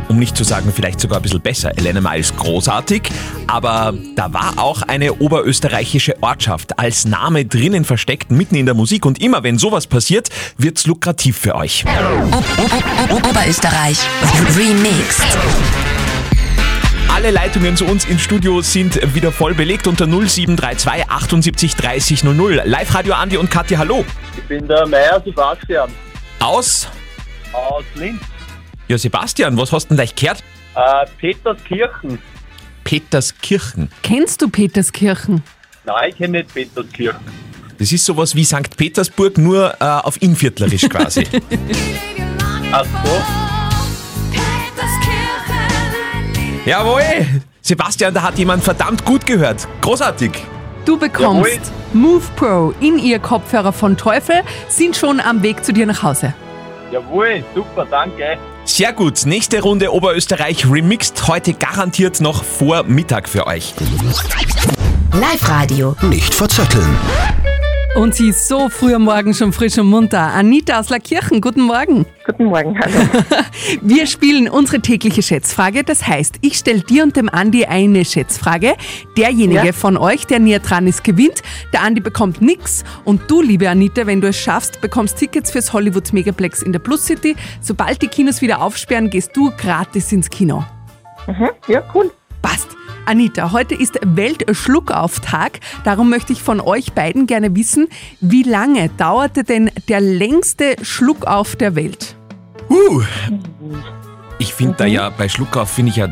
Um 0.08 0.18
nicht 0.18 0.36
zu 0.36 0.44
sagen, 0.44 0.72
vielleicht 0.74 1.00
sogar 1.00 1.18
ein 1.18 1.22
bisschen 1.22 1.40
besser. 1.40 1.76
Elena 1.76 2.00
Miles 2.00 2.34
großartig, 2.36 3.10
aber 3.48 3.92
da 4.14 4.32
war 4.32 4.54
auch 4.56 4.82
eine 4.82 5.14
oberösterreichische 5.14 6.22
Ortschaft 6.22 6.78
als 6.78 7.04
Name 7.04 7.44
drinnen 7.44 7.84
versteckt, 7.84 8.30
mitten 8.30 8.54
in 8.54 8.66
der 8.66 8.74
Musik. 8.74 9.04
Und 9.04 9.20
immer 9.20 9.42
wenn 9.42 9.58
sowas 9.58 9.86
passiert, 9.86 10.28
wird's 10.58 10.86
lukrativ 10.86 11.36
für 11.36 11.54
euch. 11.54 11.84
Oberösterreich 13.10 13.98
Remixed. 14.56 15.22
Alle 17.16 17.30
Leitungen 17.30 17.74
zu 17.78 17.86
uns 17.86 18.04
ins 18.04 18.20
Studio 18.20 18.60
sind 18.60 19.14
wieder 19.14 19.32
voll 19.32 19.54
belegt 19.54 19.86
unter 19.86 20.06
0732 20.06 21.08
78 21.08 21.74
30 21.74 22.24
00. 22.24 22.60
Live-Radio 22.66 23.14
Andi 23.14 23.38
und 23.38 23.50
Katja, 23.50 23.78
hallo. 23.78 24.04
Ich 24.36 24.42
bin 24.42 24.68
der 24.68 24.86
Meier 24.86 25.18
Sebastian 25.24 25.88
Aus? 26.40 26.86
aus 27.54 27.84
Linz. 27.94 28.20
Ja, 28.88 28.98
Sebastian, 28.98 29.56
was 29.56 29.72
hast 29.72 29.84
du 29.84 29.88
denn 29.88 29.96
gleich 29.96 30.14
gehört? 30.14 30.44
Äh, 30.74 31.06
Peterskirchen. 31.16 32.18
Peterskirchen. 32.84 33.90
Kennst 34.02 34.42
du 34.42 34.50
Peterskirchen? 34.50 35.42
Nein, 35.86 36.10
ich 36.10 36.18
kenne 36.18 36.40
nicht 36.40 36.52
Peterskirchen. 36.52 37.20
Das 37.78 37.92
ist 37.92 38.04
sowas 38.04 38.34
wie 38.34 38.44
St. 38.44 38.76
Petersburg, 38.76 39.38
nur 39.38 39.74
äh, 39.80 39.84
auf 39.84 40.20
Inviertlerisch 40.20 40.86
quasi. 40.86 41.26
Ach 42.72 42.84
so. 42.84 43.45
Jawohl! 46.66 47.24
Sebastian, 47.62 48.12
da 48.12 48.22
hat 48.22 48.38
jemand 48.38 48.62
verdammt 48.62 49.04
gut 49.04 49.24
gehört. 49.24 49.68
Großartig. 49.82 50.32
Du 50.84 50.98
bekommst 50.98 51.72
Move 51.92 52.24
Pro 52.34 52.74
in 52.80 52.98
ihr 52.98 53.20
Kopfhörer 53.20 53.72
von 53.72 53.96
Teufel, 53.96 54.42
sind 54.68 54.96
schon 54.96 55.20
am 55.20 55.42
Weg 55.42 55.64
zu 55.64 55.72
dir 55.72 55.86
nach 55.86 56.02
Hause. 56.02 56.34
Jawohl, 56.90 57.44
super, 57.54 57.86
danke. 57.88 58.36
Sehr 58.64 58.92
gut. 58.92 59.26
Nächste 59.26 59.62
Runde 59.62 59.92
Oberösterreich 59.92 60.68
Remixed. 60.68 61.28
Heute 61.28 61.54
garantiert 61.54 62.20
noch 62.20 62.42
vor 62.42 62.82
Mittag 62.82 63.28
für 63.28 63.46
euch. 63.46 63.72
Live-Radio. 65.12 65.94
Nicht 66.02 66.34
verzetteln. 66.34 66.98
Und 67.96 68.14
sie 68.14 68.28
ist 68.28 68.46
so 68.46 68.68
früh 68.68 68.94
am 68.94 69.04
Morgen 69.04 69.32
schon 69.32 69.54
frisch 69.54 69.78
und 69.78 69.86
munter. 69.86 70.20
Anita 70.20 70.78
aus 70.78 70.90
Lackirchen, 70.90 71.40
guten 71.40 71.62
Morgen. 71.62 72.04
Guten 72.26 72.44
Morgen, 72.44 72.78
hallo. 72.78 73.08
Wir 73.80 74.06
spielen 74.06 74.50
unsere 74.50 74.80
tägliche 74.82 75.22
Schätzfrage. 75.22 75.82
Das 75.82 76.06
heißt, 76.06 76.36
ich 76.42 76.58
stelle 76.58 76.80
dir 76.80 77.04
und 77.04 77.16
dem 77.16 77.30
Andi 77.30 77.64
eine 77.64 78.04
Schätzfrage. 78.04 78.74
Derjenige 79.16 79.66
Ja. 79.68 79.72
von 79.72 79.96
euch, 79.96 80.26
der 80.26 80.40
näher 80.40 80.58
dran 80.58 80.86
ist, 80.86 81.04
gewinnt. 81.04 81.42
Der 81.72 81.80
Andi 81.82 82.02
bekommt 82.02 82.42
nix. 82.42 82.84
Und 83.06 83.30
du, 83.30 83.40
liebe 83.40 83.70
Anita, 83.70 84.06
wenn 84.06 84.20
du 84.20 84.28
es 84.28 84.38
schaffst, 84.38 84.82
bekommst 84.82 85.16
Tickets 85.16 85.50
fürs 85.50 85.72
Hollywood 85.72 86.12
Megaplex 86.12 86.60
in 86.60 86.72
der 86.72 86.80
Plus 86.80 87.06
City. 87.06 87.34
Sobald 87.62 88.02
die 88.02 88.08
Kinos 88.08 88.42
wieder 88.42 88.60
aufsperren, 88.60 89.08
gehst 89.08 89.34
du 89.34 89.50
gratis 89.56 90.12
ins 90.12 90.28
Kino. 90.28 90.64
Mhm. 91.26 91.48
Ja, 91.66 91.82
cool. 91.94 92.10
Anita, 93.06 93.52
heute 93.52 93.76
ist 93.76 94.00
Weltschluckauftag. 94.02 95.60
Darum 95.84 96.10
möchte 96.10 96.32
ich 96.32 96.42
von 96.42 96.60
euch 96.60 96.92
beiden 96.92 97.28
gerne 97.28 97.54
wissen, 97.54 97.86
wie 98.20 98.42
lange 98.42 98.88
dauerte 98.96 99.44
denn 99.44 99.70
der 99.88 100.00
längste 100.00 100.74
Schluckauf 100.82 101.54
der 101.54 101.76
Welt? 101.76 102.16
Uh. 102.68 103.02
Ich 104.40 104.52
finde 104.52 104.74
da 104.78 104.86
ja, 104.86 105.10
bei 105.10 105.28
Schluckauf 105.28 105.70
finde 105.70 105.90
ich 105.90 105.96
ja 105.96 106.08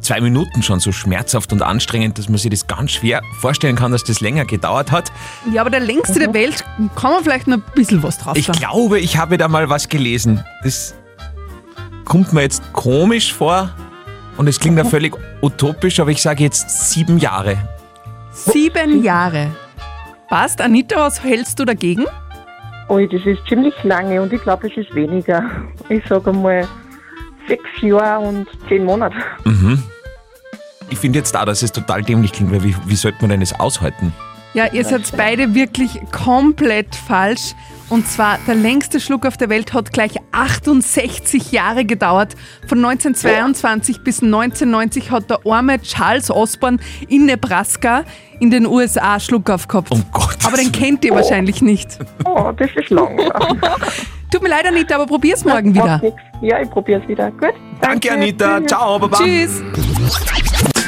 zwei 0.00 0.22
Minuten 0.22 0.62
schon 0.62 0.80
so 0.80 0.92
schmerzhaft 0.92 1.52
und 1.52 1.60
anstrengend, 1.60 2.16
dass 2.16 2.30
man 2.30 2.38
sich 2.38 2.50
das 2.50 2.66
ganz 2.66 2.92
schwer 2.92 3.20
vorstellen 3.38 3.76
kann, 3.76 3.92
dass 3.92 4.02
das 4.02 4.22
länger 4.22 4.46
gedauert 4.46 4.92
hat. 4.92 5.12
Ja, 5.52 5.60
aber 5.60 5.68
der 5.68 5.80
längste 5.80 6.18
der 6.18 6.32
Welt, 6.32 6.64
kann 6.96 7.12
man 7.12 7.22
vielleicht 7.22 7.48
noch 7.48 7.58
ein 7.58 7.64
bisschen 7.74 8.02
was 8.02 8.16
drauf 8.16 8.34
Ich 8.38 8.50
glaube, 8.50 8.98
ich 8.98 9.18
habe 9.18 9.36
da 9.36 9.46
mal 9.46 9.68
was 9.68 9.90
gelesen. 9.90 10.42
Das 10.62 10.94
kommt 12.06 12.32
mir 12.32 12.40
jetzt 12.40 12.72
komisch 12.72 13.34
vor 13.34 13.74
und 14.36 14.48
es 14.48 14.58
klingt 14.58 14.78
ja 14.78 14.84
völlig 14.84 15.14
utopisch, 15.42 16.00
aber 16.00 16.10
ich 16.10 16.22
sage 16.22 16.44
jetzt 16.44 16.90
sieben 16.90 17.18
Jahre. 17.18 17.56
Sieben 18.32 19.02
Jahre. 19.02 19.50
Passt, 20.28 20.60
Anita, 20.60 20.96
was 20.96 21.22
hältst 21.22 21.58
du 21.60 21.64
dagegen? 21.64 22.06
Ui, 22.88 23.08
das 23.08 23.24
ist 23.24 23.40
ziemlich 23.48 23.74
lange 23.84 24.20
und 24.20 24.32
ich 24.32 24.42
glaube, 24.42 24.68
es 24.68 24.76
ist 24.76 24.94
weniger. 24.94 25.44
Ich 25.88 26.04
sage 26.06 26.32
mal 26.32 26.66
sechs 27.48 27.68
Jahre 27.80 28.26
und 28.26 28.48
zehn 28.68 28.84
Monate. 28.84 29.16
Mhm. 29.44 29.82
Ich 30.90 30.98
finde 30.98 31.18
jetzt 31.18 31.36
auch, 31.36 31.44
dass 31.44 31.62
es 31.62 31.72
total 31.72 32.02
dämlich 32.02 32.32
klingt, 32.32 32.52
weil 32.52 32.62
wie, 32.62 32.74
wie 32.86 32.96
sollte 32.96 33.18
man 33.20 33.30
denn 33.30 33.40
das 33.40 33.58
aushalten? 33.58 34.12
Ja, 34.54 34.72
ihr 34.72 34.84
seid 34.84 35.10
beide 35.16 35.54
wirklich 35.54 35.98
komplett 36.12 36.94
falsch. 36.94 37.54
Und 37.90 38.08
zwar, 38.08 38.38
der 38.46 38.54
längste 38.54 38.98
Schluck 38.98 39.26
auf 39.26 39.36
der 39.36 39.48
Welt 39.50 39.72
hat 39.74 39.92
gleich 39.92 40.12
68 40.32 41.52
Jahre 41.52 41.84
gedauert. 41.84 42.34
Von 42.66 42.78
1922 42.84 44.02
bis 44.02 44.22
1990 44.22 45.10
hat 45.10 45.28
der 45.28 45.40
arme 45.46 45.80
Charles 45.82 46.30
Osborne 46.30 46.78
in 47.08 47.26
Nebraska 47.26 48.04
in 48.40 48.50
den 48.50 48.66
USA 48.66 49.20
Schluck 49.20 49.50
auf 49.50 49.68
gehabt. 49.68 49.90
Um 49.90 50.04
Gott. 50.12 50.38
Aber 50.44 50.56
den 50.56 50.72
kennt 50.72 51.04
ihr 51.04 51.14
wahrscheinlich 51.14 51.62
nicht. 51.62 51.98
Oh, 52.24 52.50
das 52.56 52.70
ist 52.74 52.90
lang. 52.90 53.18
Tut 54.30 54.42
mir 54.42 54.48
leider 54.48 54.70
nicht, 54.72 54.92
aber 54.92 55.06
probier's 55.06 55.44
morgen 55.44 55.74
wieder. 55.74 56.00
Ja, 56.40 56.60
ich 56.60 56.70
probiere 56.70 57.00
es 57.00 57.08
wieder. 57.08 57.30
Gut. 57.30 57.54
Danke, 57.80 58.10
Anita. 58.12 58.66
Ciao, 58.66 58.98
Baba. 58.98 59.18
Tschüss. 59.18 59.62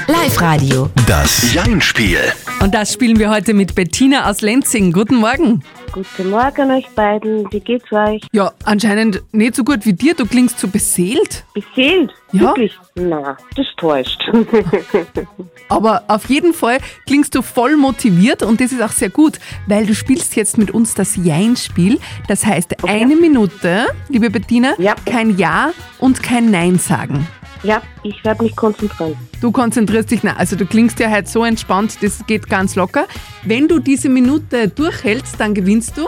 Live-Radio. 0.09 0.88
Das 1.07 1.53
Jein-Spiel. 1.53 2.19
Und 2.61 2.75
das 2.75 2.93
spielen 2.93 3.19
wir 3.19 3.31
heute 3.31 3.55
mit 3.55 3.75
Bettina 3.75 4.29
aus 4.29 4.41
Lenzing. 4.41 4.93
Guten 4.93 5.17
Morgen. 5.17 5.62
Guten 5.97 6.29
Morgen 6.29 6.71
euch 6.73 6.87
beiden. 6.91 7.50
Wie 7.50 7.61
geht's 7.61 7.91
euch? 7.91 8.21
Ja, 8.31 8.53
anscheinend 8.67 9.23
nicht 9.33 9.57
so 9.57 9.65
gut 9.65 9.87
wie 9.87 9.95
dir. 9.95 10.12
Du 10.12 10.26
klingst 10.26 10.59
so 10.59 10.69
beseelt. 10.69 11.47
Beseelt? 11.55 12.12
Ja. 12.33 12.41
Wirklich? 12.41 12.79
Na, 12.97 13.38
das 13.57 13.65
täuscht. 13.79 14.31
Aber 15.71 16.05
auf 16.09 16.29
jeden 16.29 16.53
Fall 16.53 16.81
klingst 17.07 17.35
du 17.35 17.41
voll 17.41 17.79
motiviert 17.79 18.43
und 18.43 18.61
das 18.61 18.73
ist 18.73 18.83
auch 18.83 18.93
sehr 18.93 19.09
gut, 19.09 19.38
weil 19.69 19.87
du 19.87 19.95
spielst 19.95 20.37
jetzt 20.37 20.59
mit 20.59 20.71
uns 20.71 20.93
das 20.93 21.17
Jein-Spiel. 21.17 21.99
Das 22.29 22.45
heißt, 22.45 22.85
eine 22.85 23.17
Minute, 23.17 23.87
liebe 24.11 24.29
Bettina, 24.29 24.75
kein 25.07 25.38
Ja 25.38 25.73
und 25.99 26.23
kein 26.23 26.50
Nein 26.50 26.79
sagen. 26.79 27.26
Ja, 27.66 27.82
ich 28.02 28.25
werde 28.25 28.44
mich 28.44 28.54
konzentrieren. 28.56 29.16
Du 29.40 29.50
konzentrierst 29.50 30.11
dich, 30.11 30.23
na, 30.23 30.37
also 30.37 30.56
du 30.56 30.66
klingst 30.66 30.99
ja 31.00 31.11
halt 31.11 31.28
so 31.28 31.44
entspannt, 31.44 31.99
das 32.02 32.25
geht 32.26 32.49
ganz 32.49 32.76
locker. 32.76 33.06
Wenn 33.42 33.68
du 33.68 33.78
diese 33.78 34.08
Minute 34.08 34.68
durchhältst, 34.68 35.38
dann 35.38 35.54
gewinnst 35.54 35.96
du. 35.96 36.06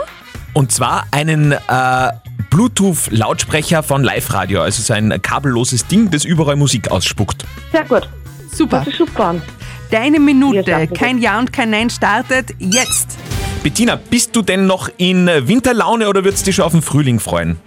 Und 0.55 0.73
zwar 0.73 1.07
einen 1.11 1.53
äh, 1.53 1.57
Bluetooth-Lautsprecher 2.51 3.83
von 3.83 4.03
Live 4.03 4.33
Radio, 4.33 4.63
also 4.63 4.83
so 4.83 4.95
ein 4.95 5.21
kabelloses 5.21 5.87
Ding, 5.87 6.11
das 6.11 6.25
überall 6.25 6.57
Musik 6.57 6.91
ausspuckt. 6.91 7.45
Sehr 7.73 7.85
gut. 7.85 8.09
Super. 8.51 8.79
Das 8.79 8.89
ist 8.89 8.99
super. 8.99 9.35
Deine 9.91 10.21
Minute, 10.21 10.89
kein 10.95 11.19
Ja 11.19 11.39
und 11.39 11.53
kein 11.53 11.71
Nein 11.71 11.91
startet 11.91 12.51
jetzt. 12.59 13.19
Bettina, 13.63 13.97
bist 13.97 14.35
du 14.37 14.43
denn 14.43 14.67
noch 14.67 14.89
in 14.99 15.27
Winterlaune 15.27 16.09
oder 16.09 16.25
würdest 16.25 16.43
du 16.43 16.49
dich 16.49 16.57
schon 16.57 16.65
auf 16.65 16.73
den 16.73 16.83
Frühling 16.83 17.21
freuen? 17.21 17.59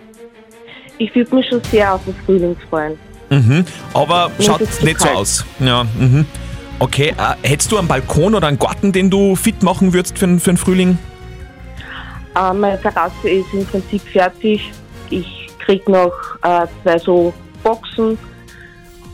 Ich 0.97 1.13
würde 1.15 1.35
mich 1.35 1.47
schon 1.49 1.63
sehr 1.63 1.93
auf 1.93 2.03
den 2.05 2.15
Frühling 2.25 2.55
freuen. 2.69 2.97
Mhm. 3.31 3.65
Aber 3.93 4.29
Mir 4.37 4.43
schaut 4.45 4.59
nicht 4.59 4.99
so 4.99 5.05
kalt. 5.05 5.15
aus. 5.15 5.45
Ja, 5.59 5.83
mhm. 5.97 6.25
Okay, 6.79 7.15
äh, 7.17 7.47
hättest 7.47 7.71
du 7.71 7.77
einen 7.77 7.87
Balkon 7.87 8.35
oder 8.35 8.47
einen 8.47 8.59
Garten, 8.59 8.91
den 8.91 9.09
du 9.09 9.35
fit 9.35 9.63
machen 9.63 9.93
würdest 9.93 10.17
für, 10.19 10.27
den- 10.27 10.39
für 10.39 10.51
den 10.51 10.57
Frühling? 10.57 10.97
Äh, 12.35 12.53
meine 12.53 12.79
Terrasse 12.81 13.29
ist 13.29 13.47
im 13.53 13.65
Prinzip 13.65 14.01
fertig. 14.11 14.71
Ich 15.09 15.47
krieg 15.59 15.87
noch 15.87 16.11
äh, 16.43 16.65
zwei 16.83 16.97
so 16.97 17.33
Boxen 17.63 18.17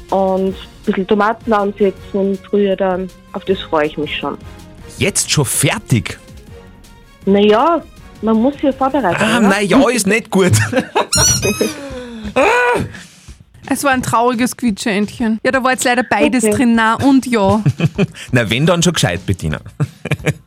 und 0.09 0.47
ein 0.50 0.55
bisschen 0.86 1.07
Tomaten 1.07 1.51
ansetzen 1.53 1.97
im 2.13 2.38
Frühjahr 2.38 2.75
dann. 2.75 3.09
Auf 3.33 3.43
das 3.45 3.59
freue 3.62 3.88
ich 3.88 3.97
mich 3.97 4.15
schon. 4.17 4.38
Jetzt 4.97 5.29
schon 5.29 5.45
fertig? 5.45 6.17
Naja, 7.25 7.81
man 8.21 8.38
muss 8.38 8.53
sich 8.55 8.63
ja 8.63 8.71
vorbereiten. 8.71 9.17
Ah, 9.19 9.38
oder? 9.39 9.47
na 9.50 9.62
ja, 9.62 9.89
ist 9.89 10.07
nicht 10.07 10.31
gut. 10.31 10.53
Es 13.69 13.83
war 13.83 13.91
ein 13.91 14.01
trauriges 14.01 14.55
Quietscheentchen. 14.55 15.39
Ja, 15.43 15.51
da 15.51 15.63
war 15.63 15.71
jetzt 15.71 15.83
leider 15.83 16.03
beides 16.03 16.43
Okay. 16.43 16.55
drin, 16.55 16.75
Na 16.75 16.95
und 16.95 17.25
Ja. 17.25 17.62
Na, 18.31 18.50
wenn 18.50 18.65
dann 18.65 18.81
schon 18.81 18.93
gescheit, 18.93 19.25
Bettina. 19.25 19.59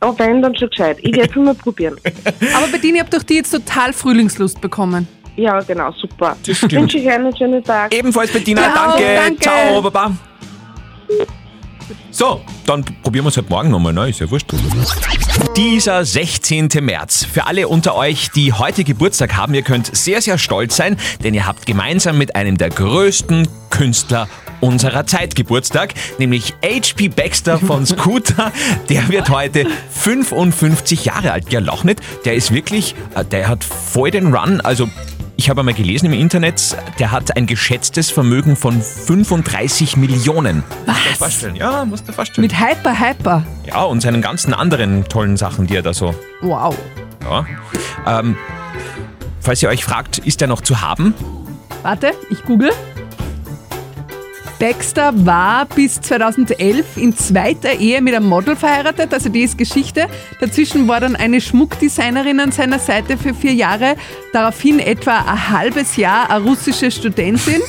Oh, 0.03 0.13
wenn, 0.17 0.41
dann 0.41 0.55
schon 0.55 0.69
gescheit. 0.69 0.97
Ich 1.01 1.15
werde 1.15 1.29
es 1.29 1.35
mal 1.35 1.53
probieren. 1.53 1.95
Aber 2.55 2.67
Bettina, 2.71 2.95
ich 2.95 3.01
habe 3.01 3.09
durch 3.11 3.23
die 3.23 3.35
jetzt 3.35 3.51
total 3.51 3.93
Frühlingslust 3.93 4.59
bekommen. 4.59 5.07
Ja, 5.35 5.59
genau, 5.61 5.91
super. 5.93 6.35
Das 6.45 6.57
stimmt. 6.57 6.73
Wünsche 6.73 6.97
ich 6.97 7.09
einen 7.09 7.35
schönen 7.35 7.63
Tag. 7.63 7.93
Ebenfalls, 7.93 8.31
Bettina, 8.31 8.61
Ja, 8.61 8.73
danke. 8.73 9.15
danke. 9.15 9.39
Ciao, 9.41 9.81
Baba. 9.81 10.11
So, 12.09 12.41
dann 12.65 12.83
probieren 13.03 13.25
wir 13.25 13.29
es 13.29 13.37
halt 13.37 13.49
morgen 13.49 13.69
nochmal, 13.69 13.93
ne? 13.93 14.09
Ist 14.09 14.19
ja 14.19 14.29
wurscht. 14.29 14.51
Dieser 15.57 16.05
16. 16.05 16.69
März. 16.81 17.25
Für 17.25 17.45
alle 17.47 17.67
unter 17.67 17.95
euch, 17.95 18.29
die 18.31 18.53
heute 18.53 18.83
Geburtstag 18.83 19.35
haben, 19.35 19.53
ihr 19.53 19.63
könnt 19.63 19.95
sehr, 19.95 20.21
sehr 20.21 20.37
stolz 20.37 20.75
sein, 20.75 20.97
denn 21.23 21.33
ihr 21.33 21.45
habt 21.45 21.65
gemeinsam 21.65 22.17
mit 22.17 22.35
einem 22.35 22.57
der 22.57 22.69
größten 22.69 23.47
Künstler 23.69 24.29
unserer 24.61 25.05
Zeit 25.05 25.35
Geburtstag, 25.35 25.93
nämlich 26.19 26.53
H.P. 26.63 27.09
Baxter 27.09 27.59
von 27.59 27.85
Scooter. 27.87 28.51
Der 28.89 29.09
wird 29.09 29.29
heute 29.29 29.67
55 29.91 31.05
Jahre 31.05 31.31
alt. 31.31 31.51
Ja, 31.51 31.59
nicht. 31.59 31.99
Der 32.25 32.35
ist 32.35 32.53
wirklich, 32.53 32.95
äh, 33.15 33.25
der 33.25 33.49
hat 33.49 33.63
voll 33.63 34.11
den 34.11 34.33
Run. 34.33 34.61
Also, 34.61 34.89
ich 35.41 35.49
habe 35.49 35.61
einmal 35.61 35.73
gelesen 35.73 36.05
im 36.05 36.13
Internet, 36.13 36.77
der 36.99 37.11
hat 37.11 37.35
ein 37.35 37.47
geschätztes 37.47 38.11
Vermögen 38.11 38.55
von 38.55 38.79
35 38.79 39.97
Millionen. 39.97 40.61
Was? 40.85 40.93
Musst 40.93 41.01
du 41.01 41.09
dir 41.09 41.15
vorstellen. 41.15 41.55
Ja, 41.55 41.85
musst 41.85 42.03
du 42.03 42.11
dir 42.11 42.13
vorstellen. 42.13 42.43
Mit 42.43 42.59
Hyper 42.59 42.99
Hyper. 42.99 43.43
Ja, 43.65 43.81
und 43.85 44.01
seinen 44.01 44.21
ganzen 44.21 44.53
anderen 44.53 45.03
tollen 45.05 45.37
Sachen, 45.37 45.65
die 45.65 45.75
er 45.75 45.81
da 45.81 45.95
so. 45.95 46.13
Wow. 46.41 46.77
Ja. 47.23 47.47
Ähm, 48.05 48.37
falls 49.39 49.63
ihr 49.63 49.69
euch 49.69 49.83
fragt, 49.83 50.19
ist 50.19 50.43
er 50.43 50.47
noch 50.47 50.61
zu 50.61 50.81
haben? 50.81 51.15
Warte, 51.81 52.11
ich 52.29 52.43
google. 52.43 52.69
Baxter 54.61 55.11
war 55.25 55.65
bis 55.65 55.99
2011 56.01 56.95
in 56.97 57.17
zweiter 57.17 57.73
Ehe 57.79 57.99
mit 57.99 58.13
einem 58.13 58.29
Model 58.29 58.55
verheiratet, 58.55 59.11
also 59.11 59.27
die 59.27 59.41
ist 59.41 59.57
Geschichte. 59.57 60.05
Dazwischen 60.39 60.87
war 60.87 60.99
dann 60.99 61.15
eine 61.15 61.41
Schmuckdesignerin 61.41 62.39
an 62.39 62.51
seiner 62.51 62.77
Seite 62.77 63.17
für 63.17 63.33
vier 63.33 63.53
Jahre, 63.53 63.95
daraufhin 64.33 64.77
etwa 64.77 65.17
ein 65.17 65.49
halbes 65.49 65.95
Jahr 65.97 66.29
eine 66.29 66.43
russische 66.43 66.91
Studentin. 66.91 67.59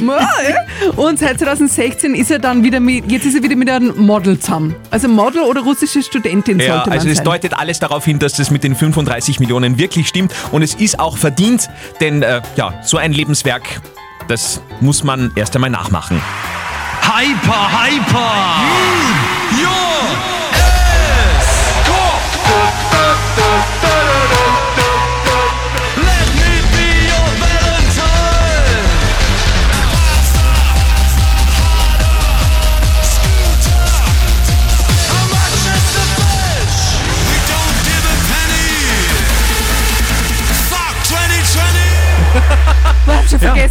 Und 0.96 1.20
seit 1.20 1.38
2016 1.38 2.16
ist 2.16 2.32
er 2.32 2.40
dann 2.40 2.64
wieder 2.64 2.80
mit, 2.80 3.12
jetzt 3.12 3.26
ist 3.26 3.36
er 3.36 3.42
wieder 3.44 3.54
mit 3.54 3.70
einem 3.70 3.96
Model 3.96 4.36
zusammen. 4.36 4.74
Also 4.90 5.06
Model 5.06 5.42
oder 5.42 5.60
russische 5.60 6.02
Studentin 6.02 6.58
Ja, 6.58 6.66
sollte 6.66 6.88
man 6.88 6.98
also 6.98 7.10
es 7.10 7.18
sein. 7.18 7.26
deutet 7.26 7.56
alles 7.56 7.78
darauf 7.78 8.06
hin, 8.06 8.18
dass 8.18 8.32
das 8.32 8.50
mit 8.50 8.64
den 8.64 8.74
35 8.74 9.38
Millionen 9.38 9.78
wirklich 9.78 10.08
stimmt 10.08 10.34
und 10.50 10.62
es 10.62 10.74
ist 10.74 10.98
auch 10.98 11.16
verdient, 11.16 11.70
denn 12.00 12.24
äh, 12.24 12.42
ja, 12.56 12.74
so 12.82 12.96
ein 12.96 13.12
Lebenswerk, 13.12 13.62
das 14.28 14.60
muss 14.80 15.04
man 15.04 15.32
erst 15.34 15.54
einmal 15.54 15.70
nachmachen. 15.70 16.20
Hyper, 17.02 17.68
hyper! 17.82 18.32
Ja! 19.62 20.43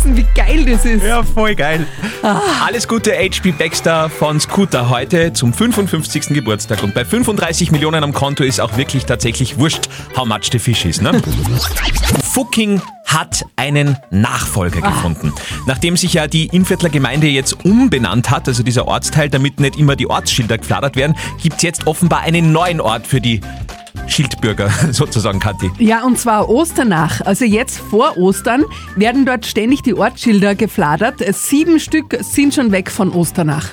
Vergessen, 0.03 0.17
wie 0.17 0.25
geil 0.35 0.65
das 0.65 0.85
ist. 0.85 1.03
Ja, 1.03 1.23
voll 1.23 1.55
geil. 1.55 1.85
Alles 2.63 2.87
Gute 2.87 3.11
HB 3.11 3.57
Baxter 3.57 4.09
von 4.09 4.39
Scooter 4.39 4.89
heute 4.89 5.33
zum 5.33 5.53
55. 5.53 6.27
Geburtstag. 6.29 6.83
Und 6.83 6.93
bei 6.93 7.05
35 7.05 7.71
Millionen 7.71 8.03
am 8.03 8.13
Konto 8.13 8.43
ist 8.43 8.59
auch 8.59 8.77
wirklich 8.77 9.05
tatsächlich 9.05 9.57
wurscht, 9.57 9.87
how 10.15 10.25
much 10.25 10.49
the 10.51 10.59
fish 10.59 10.85
is. 10.85 11.01
Ne? 11.01 11.21
Fucking 12.33 12.81
hat 13.05 13.45
einen 13.55 13.97
Nachfolger 14.09 14.81
gefunden. 14.81 15.33
Nachdem 15.67 15.97
sich 15.97 16.13
ja 16.13 16.27
die 16.27 16.47
Innviertler 16.47 16.89
Gemeinde 16.89 17.27
jetzt 17.27 17.63
umbenannt 17.63 18.31
hat, 18.31 18.47
also 18.47 18.63
dieser 18.63 18.87
Ortsteil, 18.87 19.29
damit 19.29 19.59
nicht 19.59 19.77
immer 19.77 19.95
die 19.95 20.09
Ortsschilder 20.09 20.57
geflattert 20.57 20.95
werden, 20.95 21.15
gibt 21.41 21.57
es 21.57 21.61
jetzt 21.61 21.87
offenbar 21.87 22.21
einen 22.21 22.51
neuen 22.51 22.81
Ort 22.81 23.05
für 23.05 23.21
die 23.21 23.41
Schildbürger, 24.07 24.69
sozusagen, 24.91 25.39
Kathi. 25.39 25.71
Ja, 25.79 26.03
und 26.03 26.19
zwar 26.19 26.49
Osternach. 26.49 27.21
Also 27.21 27.45
jetzt 27.45 27.79
vor 27.79 28.17
Ostern 28.17 28.63
werden 28.95 29.25
dort 29.25 29.45
ständig 29.45 29.81
die 29.81 29.93
Ortsschilder 29.93 30.55
gefladert. 30.55 31.23
Sieben 31.33 31.79
Stück 31.79 32.17
sind 32.21 32.53
schon 32.53 32.71
weg 32.71 32.91
von 32.91 33.11
Osternach. 33.11 33.69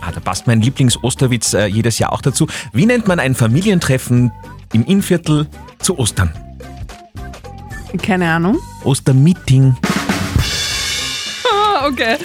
Ah, 0.00 0.12
da 0.12 0.20
passt 0.20 0.46
mein 0.46 0.60
Lieblings-Osterwitz 0.60 1.54
äh, 1.54 1.66
jedes 1.66 1.98
Jahr 1.98 2.12
auch 2.12 2.22
dazu. 2.22 2.46
Wie 2.72 2.86
nennt 2.86 3.08
man 3.08 3.18
ein 3.20 3.34
Familientreffen 3.34 4.32
im 4.72 4.84
Innviertel 4.84 5.46
zu 5.80 5.98
Ostern? 5.98 6.32
Keine 8.02 8.30
Ahnung. 8.30 8.58
Ostermeeting. 8.84 9.76
Ah, 11.44 11.86
okay. 11.86 12.16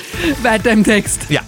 Weiter 0.41 0.71
im 0.71 0.83
Text. 0.83 1.29
Ja. 1.29 1.41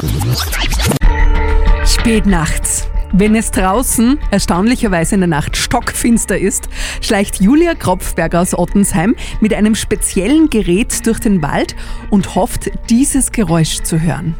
Spät 1.85 2.25
nachts. 2.25 2.87
Wenn 3.17 3.33
es 3.33 3.49
draußen 3.51 4.19
erstaunlicherweise 4.29 5.15
in 5.15 5.21
der 5.21 5.29
Nacht 5.29 5.55
stockfinster 5.55 6.37
ist, 6.37 6.67
schleicht 6.99 7.39
Julia 7.39 7.73
Kropfberger 7.73 8.41
aus 8.41 8.53
Ottensheim 8.53 9.15
mit 9.39 9.53
einem 9.53 9.73
speziellen 9.73 10.49
Gerät 10.49 11.07
durch 11.07 11.19
den 11.21 11.41
Wald 11.41 11.77
und 12.09 12.35
hofft, 12.35 12.69
dieses 12.89 13.31
Geräusch 13.31 13.83
zu 13.83 14.01
hören. 14.01 14.35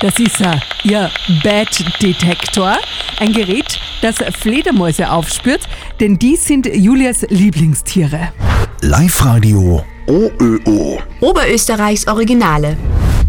Das 0.00 0.18
ist 0.18 0.40
er, 0.40 0.62
ihr 0.82 1.10
Bad-Detektor. 1.42 2.78
Ein 3.20 3.34
Gerät, 3.34 3.78
das 4.00 4.16
Fledermäuse 4.40 5.10
aufspürt, 5.10 5.68
denn 6.00 6.18
die 6.18 6.36
sind 6.36 6.64
Julias 6.74 7.26
Lieblingstiere. 7.28 8.32
Live-Radio 8.80 9.84
OÖO. 10.06 10.98
Oberösterreichs 11.20 12.08
Originale. 12.08 12.78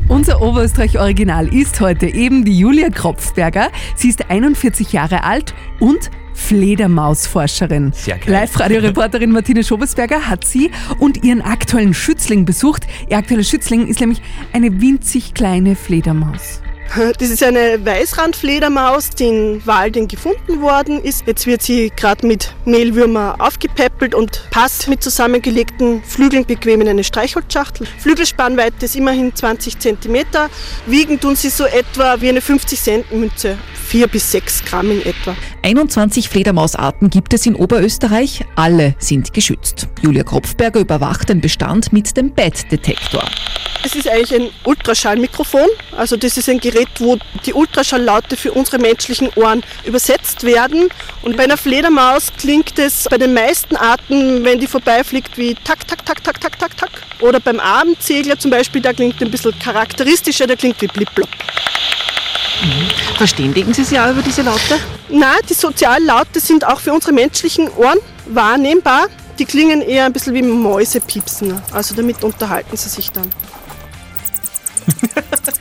Unser 0.09 0.41
Oberösterreich-Original 0.41 1.47
ist 1.53 1.79
heute 1.79 2.07
eben 2.07 2.43
die 2.43 2.57
Julia 2.57 2.89
Kropfberger. 2.89 3.69
Sie 3.95 4.09
ist 4.09 4.29
41 4.29 4.91
Jahre 4.91 5.23
alt 5.23 5.55
und 5.79 6.11
Fledermausforscherin. 6.33 7.93
Sehr 7.93 8.17
geil. 8.17 8.33
Live-Radio-Reporterin 8.33 9.31
Martine 9.31 9.63
Schobesberger 9.63 10.27
hat 10.27 10.45
sie 10.45 10.71
und 10.99 11.23
ihren 11.23 11.41
aktuellen 11.41 11.93
Schützling 11.93 12.45
besucht. 12.45 12.85
Ihr 13.09 13.17
aktueller 13.17 13.43
Schützling 13.43 13.87
ist 13.87 14.01
nämlich 14.01 14.21
eine 14.51 14.81
winzig 14.81 15.33
kleine 15.33 15.75
Fledermaus. 15.75 16.61
Das 17.19 17.29
ist 17.29 17.43
eine 17.43 17.83
Weißrandfledermaus, 17.83 19.11
die 19.11 19.25
in 19.25 19.65
Walden 19.65 20.07
gefunden 20.07 20.61
worden 20.61 21.01
ist. 21.01 21.25
Jetzt 21.27 21.45
wird 21.45 21.61
sie 21.61 21.91
gerade 21.95 22.25
mit 22.25 22.53
Mehlwürmer 22.65 23.35
aufgepäppelt 23.39 24.15
und 24.15 24.43
passt 24.51 24.87
mit 24.87 25.03
zusammengelegten 25.03 26.03
Flügeln 26.03 26.45
bequem 26.45 26.81
in 26.81 26.87
eine 26.87 27.03
Streichholzschachtel. 27.03 27.87
Flügelspannweite 27.99 28.85
ist 28.85 28.95
immerhin 28.95 29.35
20 29.35 29.79
cm. 29.79 30.25
Wiegen 30.85 31.19
tun 31.19 31.35
sie 31.35 31.49
so 31.49 31.65
etwa 31.65 32.19
wie 32.21 32.29
eine 32.29 32.41
50 32.41 32.81
Cent 32.81 33.11
Münze. 33.11 33.57
4 33.87 34.07
bis 34.07 34.31
6 34.31 34.65
Gramm 34.65 34.91
in 34.91 35.05
etwa. 35.05 35.35
21 35.61 36.29
Fledermausarten 36.29 37.09
gibt 37.09 37.33
es 37.33 37.45
in 37.45 37.55
Oberösterreich. 37.55 38.45
Alle 38.55 38.95
sind 38.97 39.33
geschützt. 39.33 39.87
Julia 40.01 40.23
Kropfberger 40.23 40.79
überwacht 40.79 41.29
den 41.29 41.41
Bestand 41.41 41.93
mit 41.93 42.15
dem 42.17 42.33
Bad-Detektor. 42.33 43.23
Es 43.85 43.95
ist 43.95 44.07
eigentlich 44.07 44.33
ein 44.33 44.49
Ultraschallmikrofon. 44.63 45.67
Also 45.97 46.15
das 46.15 46.37
ist 46.37 46.47
ein 46.47 46.59
Gerät, 46.59 46.82
wo 46.97 47.17
die 47.45 47.53
Ultraschalllaute 47.53 48.37
für 48.37 48.51
unsere 48.51 48.79
menschlichen 48.79 49.29
Ohren 49.35 49.63
übersetzt 49.85 50.43
werden. 50.43 50.89
Und 51.21 51.37
bei 51.37 51.43
einer 51.43 51.57
Fledermaus 51.57 52.31
klingt 52.37 52.77
es 52.79 53.05
bei 53.09 53.17
den 53.17 53.33
meisten 53.33 53.75
Arten, 53.75 54.43
wenn 54.43 54.59
die 54.59 54.67
vorbeifliegt, 54.67 55.37
wie 55.37 55.55
tak, 55.55 55.87
tak, 55.87 56.05
tak, 56.05 56.23
tak, 56.23 56.39
tak, 56.39 56.59
tak, 56.59 56.77
tak. 56.77 56.89
Oder 57.19 57.39
beim 57.39 57.59
Abendsegler 57.59 58.37
zum 58.37 58.51
Beispiel, 58.51 58.81
da 58.81 58.93
klingt 58.93 59.21
ein 59.21 59.31
bisschen 59.31 59.57
charakteristischer, 59.59 60.47
der 60.47 60.57
klingt 60.57 60.81
wie 60.81 60.87
blip-blop. 60.87 61.29
Verständigen 63.17 63.73
Sie 63.73 63.83
sich 63.83 63.99
auch 63.99 64.11
über 64.11 64.21
diese 64.21 64.41
Laute? 64.41 64.79
Nein, 65.09 65.39
die 65.49 65.53
Soziallaute 65.53 66.39
sind 66.39 66.65
auch 66.65 66.79
für 66.79 66.93
unsere 66.93 67.13
menschlichen 67.13 67.69
Ohren 67.69 67.99
wahrnehmbar. 68.25 69.07
Die 69.39 69.45
klingen 69.45 69.81
eher 69.81 70.05
ein 70.05 70.13
bisschen 70.13 70.33
wie 70.33 70.41
Mäusepiepsen. 70.41 71.61
Also 71.71 71.95
damit 71.95 72.23
unterhalten 72.23 72.77
sie 72.77 72.89
sich 72.89 73.11
dann. 73.11 73.29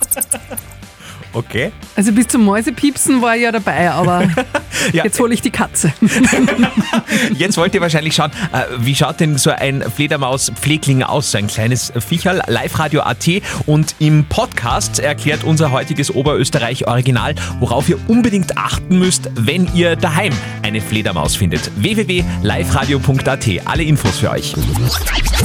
Okay. 1.32 1.72
Also 1.96 2.12
bis 2.12 2.28
zum 2.28 2.44
Mäusepiepsen 2.44 3.22
war 3.22 3.36
ich 3.36 3.42
ja 3.42 3.52
dabei, 3.52 3.90
aber 3.90 4.28
Ja. 4.92 5.04
jetzt 5.04 5.18
hole 5.20 5.32
ich 5.32 5.40
die 5.40 5.50
Katze. 5.50 5.92
Jetzt 7.36 7.56
wollt 7.56 7.74
ihr 7.74 7.80
wahrscheinlich 7.80 8.14
schauen, 8.14 8.30
äh, 8.52 8.62
wie 8.78 8.94
schaut 8.94 9.20
denn 9.20 9.38
so 9.38 9.50
ein 9.50 9.82
Fledermaus-Pflegling 9.82 11.02
aus, 11.02 11.30
so 11.30 11.38
ein 11.38 11.46
kleines 11.46 11.92
Viecherl, 11.98 12.42
Live-Radio.at 12.46 13.28
und 13.66 13.94
im 13.98 14.24
Podcast 14.24 14.98
erklärt 14.98 15.44
unser 15.44 15.70
heutiges 15.72 16.10
Oberösterreich-Original, 16.14 17.34
worauf 17.60 17.88
ihr 17.88 17.98
unbedingt 18.08 18.56
achten 18.58 18.98
müsst, 18.98 19.30
wenn 19.34 19.72
ihr 19.74 19.94
daheim 19.96 20.32
eine 20.62 20.80
Fledermaus 20.80 21.36
findet. 21.36 21.70
www.liveradio.at, 21.76 23.48
alle 23.66 23.82
Infos 23.84 24.18
für 24.18 24.30
euch. 24.30 24.54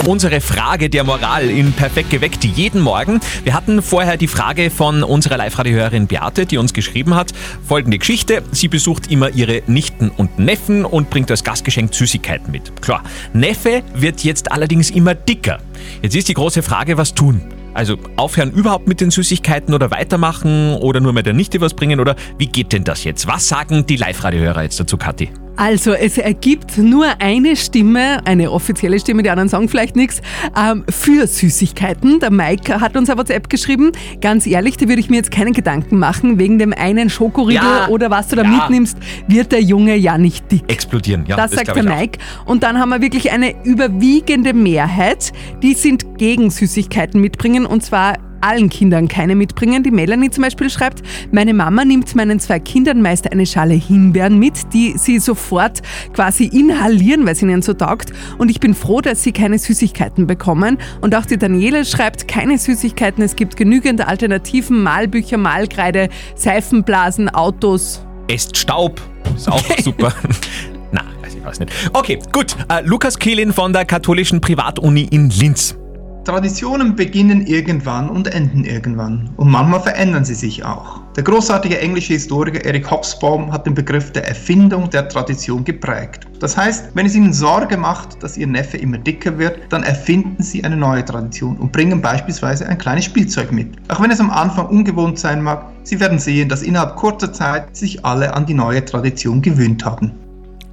Unsere 0.06 0.42
Frage 0.42 0.90
der 0.90 1.04
Moral 1.04 1.50
in 1.50 1.74
Perfekt 1.74 2.10
geweckt 2.12 2.44
jeden 2.44 2.82
Morgen. 2.82 3.20
Wir 3.44 3.54
hatten 3.54 3.82
vorher 3.82 4.18
die 4.18 4.28
Frage 4.28 4.70
von 4.72 5.04
unserer 5.04 5.38
Live-Radio-Hörerin 5.78 6.08
Beate, 6.08 6.46
die 6.46 6.58
uns 6.58 6.74
geschrieben 6.74 7.16
hat, 7.16 7.32
folgende 7.66 7.98
Geschichte, 7.98 8.44
sie 8.52 8.68
besucht 8.68 9.12
immer 9.12 9.30
ihre 9.30 9.62
Nichten 9.68 10.10
und 10.10 10.40
Neffen 10.40 10.86
und 10.86 11.10
bringt 11.10 11.30
als 11.32 11.44
Gastgeschenk 11.44 11.94
Süßigkeiten 11.94 12.52
mit. 12.52 12.82
Klar, 12.82 13.04
Neffe 13.34 13.84
wird 13.94 14.24
jetzt 14.24 14.52
allerdings 14.52 14.90
immer 14.90 15.14
dicker. 15.16 15.60
Jetzt 16.02 16.16
ist 16.16 16.28
die 16.28 16.34
große 16.34 16.64
Frage, 16.64 16.98
was 16.98 17.14
tun? 17.14 17.42
Also 17.74 17.98
aufhören 18.16 18.52
überhaupt 18.52 18.88
mit 18.88 19.02
den 19.02 19.12
Süßigkeiten 19.12 19.74
oder 19.74 19.92
weitermachen 19.92 20.74
oder 20.76 21.00
nur 21.00 21.14
mit 21.14 21.28
der 21.28 21.34
Nichte 21.34 21.62
was 21.62 21.76
bringen 21.76 22.00
oder 22.00 22.16
wie 22.40 22.48
geht 22.48 22.74
denn 22.74 22.84
das 22.84 23.04
jetzt? 23.04 23.28
Was 23.28 23.48
sagen 23.48 23.86
die 23.86 23.98
Live-Radio-Hörer 23.98 24.64
jetzt 24.64 24.80
dazu, 24.80 24.98
Kathi? 24.98 25.30
Also, 25.58 25.94
es 25.94 26.20
ergibt 26.20 26.78
nur 26.78 27.08
eine 27.20 27.56
Stimme, 27.56 28.26
eine 28.26 28.52
offizielle 28.52 29.00
Stimme, 29.00 29.24
die 29.24 29.30
anderen 29.32 29.50
sagen 29.50 29.68
vielleicht 29.68 29.96
nichts, 29.96 30.22
ähm, 30.56 30.84
für 30.88 31.26
Süßigkeiten. 31.26 32.20
Der 32.20 32.32
Mike 32.32 32.80
hat 32.80 32.96
uns 32.96 33.10
eine 33.10 33.18
WhatsApp 33.18 33.50
geschrieben. 33.50 33.92
Ganz 34.22 34.46
ehrlich, 34.46 34.78
da 34.78 34.88
würde 34.88 35.00
ich 35.00 35.10
mir 35.10 35.16
jetzt 35.16 35.32
keinen 35.32 35.54
Gedanken 35.54 35.98
machen. 35.98 36.38
Wegen 36.38 36.60
dem 36.60 36.74
einen 36.74 37.10
Schokoriegel 37.10 37.64
Ja, 37.64 37.88
oder 37.88 38.12
was 38.12 38.28
du 38.28 38.36
da 38.36 38.44
ja. 38.44 38.50
mitnimmst, 38.50 39.00
wird 39.28 39.52
der 39.52 39.64
Junge 39.64 39.96
ja 39.96 40.20
nicht 40.20 40.52
dick. 40.52 40.64
Explodieren, 40.68 41.26
ja. 41.28 41.36
das 41.36 41.52
sagt 41.52 41.66
glaub 41.66 41.76
der 41.76 41.86
ich 41.86 41.90
auch. 41.90 42.00
Mike. 42.02 42.20
Und 42.46 42.62
dann 42.62 42.78
haben 42.78 42.90
wir 42.90 43.02
wirklich 43.02 43.32
eine 43.32 43.56
überwiegende 43.66 44.54
Mehrheit, 44.54 45.34
die 45.64 45.74
sind 45.74 46.20
gegen 46.20 46.52
Süßigkeiten 46.52 47.20
mitbringen 47.20 47.66
und 47.66 47.84
zwar 47.84 48.18
allen 48.42 48.70
Kindern 48.70 49.08
keine 49.08 49.36
mitbringen. 49.36 49.84
Die 49.84 49.92
Melanie 49.92 50.30
zum 50.30 50.44
Beispiel 50.44 50.70
schreibt, 50.70 51.02
meine 51.32 51.54
Mama 51.54 51.86
nimmt 51.86 52.16
meinen 52.16 52.40
zwei 52.40 52.60
Kindern 52.60 53.02
meist 53.02 53.32
eine 53.32 53.46
Schale 53.46 53.74
Himbeeren 53.74 54.40
mit, 54.40 54.74
die 54.74 54.98
sie 54.98 55.20
sofort 55.20 55.82
quasi 56.14 56.46
inhalieren, 56.46 57.26
weil 57.26 57.36
sie 57.36 57.46
ihnen 57.46 57.62
so 57.62 57.74
taugt. 57.74 58.12
Und 58.38 58.50
ich 58.50 58.60
bin 58.60 58.74
froh, 58.74 59.02
dass 59.02 59.24
sie 59.24 59.32
keine 59.32 59.60
Süßigkeiten 59.60 60.28
bekommen. 60.28 60.78
Und 61.02 61.16
auch 61.16 61.26
die 61.26 61.38
Daniele 61.38 61.86
schreibt, 61.86 62.28
keine 62.28 62.58
Süßigkeiten, 62.58 63.24
es 63.24 63.36
gibt 63.36 63.58
genügend 63.58 64.08
Alternativen, 64.08 64.84
Malbücher, 64.84 65.38
Malkreide, 65.38 66.10
Seifenblasen, 66.36 67.30
Autos. 67.30 68.02
Esst 68.28 68.58
Staub. 68.58 69.02
Ist 69.36 69.50
auch 69.50 69.64
super. 69.82 70.14
Na, 70.92 71.02
also 71.22 71.38
ich 71.38 71.46
weiß 71.46 71.60
nicht. 71.60 71.72
Okay, 71.94 72.20
gut. 72.32 72.56
Äh, 72.70 72.82
Lukas 72.84 73.20
Kehlin 73.20 73.54
von 73.54 73.74
der 73.74 73.86
katholischen 73.86 74.42
Privatuni 74.42 75.08
in 75.12 75.30
Linz. 75.30 75.78
Traditionen 76.28 76.94
beginnen 76.94 77.48
irgendwann 77.48 78.10
und 78.10 78.28
enden 78.28 78.66
irgendwann. 78.66 79.30
Und 79.38 79.50
manchmal 79.50 79.80
verändern 79.80 80.26
sie 80.26 80.34
sich 80.34 80.66
auch. 80.66 81.00
Der 81.16 81.24
großartige 81.24 81.80
englische 81.80 82.12
Historiker 82.12 82.66
Eric 82.66 82.92
Hobsbawm 82.92 83.50
hat 83.50 83.66
den 83.66 83.74
Begriff 83.74 84.12
der 84.12 84.28
Erfindung 84.28 84.90
der 84.90 85.08
Tradition 85.08 85.64
geprägt. 85.64 86.28
Das 86.42 86.58
heißt, 86.58 86.90
wenn 86.96 87.06
es 87.06 87.16
Ihnen 87.16 87.32
Sorge 87.32 87.78
macht, 87.78 88.22
dass 88.22 88.36
Ihr 88.36 88.46
Neffe 88.46 88.76
immer 88.76 88.98
dicker 88.98 89.38
wird, 89.40 89.62
dann 89.70 89.84
erfinden 89.84 90.44
Sie 90.44 90.66
eine 90.66 90.76
neue 90.76 91.06
Tradition 91.06 91.56
und 91.56 91.72
bringen 91.72 92.02
beispielsweise 92.02 92.68
ein 92.68 92.78
kleines 92.78 93.06
Spielzeug 93.06 93.54
mit. 93.54 93.78
Auch 93.88 94.02
wenn 94.02 94.12
es 94.12 94.20
am 94.20 94.30
Anfang 94.30 94.68
ungewohnt 94.68 95.18
sein 95.18 95.42
mag, 95.42 95.72
Sie 95.84 95.98
werden 96.02 96.20
sehen, 96.20 96.50
dass 96.50 96.62
innerhalb 96.62 96.98
kurzer 96.98 97.32
Zeit 97.32 97.74
sich 97.74 98.04
alle 98.04 98.34
an 98.34 98.46
die 98.46 98.54
neue 98.54 98.84
Tradition 98.84 99.42
gewöhnt 99.42 99.86
haben. 99.86 100.27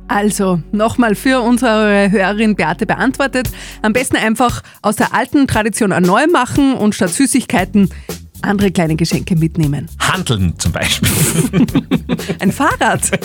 Also, 0.08 0.60
nochmal 0.72 1.14
für 1.14 1.40
unsere 1.40 2.10
Hörerin 2.10 2.56
Beate 2.56 2.86
beantwortet. 2.86 3.48
Am 3.82 3.92
besten 3.92 4.16
einfach 4.16 4.62
aus 4.82 4.96
der 4.96 5.14
alten 5.14 5.46
Tradition 5.46 5.92
eine 5.92 6.06
neue 6.06 6.28
machen 6.28 6.74
und 6.74 6.94
statt 6.94 7.10
Süßigkeiten 7.10 7.88
andere 8.44 8.70
kleine 8.70 8.96
Geschenke 8.96 9.36
mitnehmen. 9.36 9.88
Handeln 9.98 10.54
zum 10.58 10.72
Beispiel. 10.72 11.08
Ein 12.38 12.52
Fahrrad. 12.52 13.00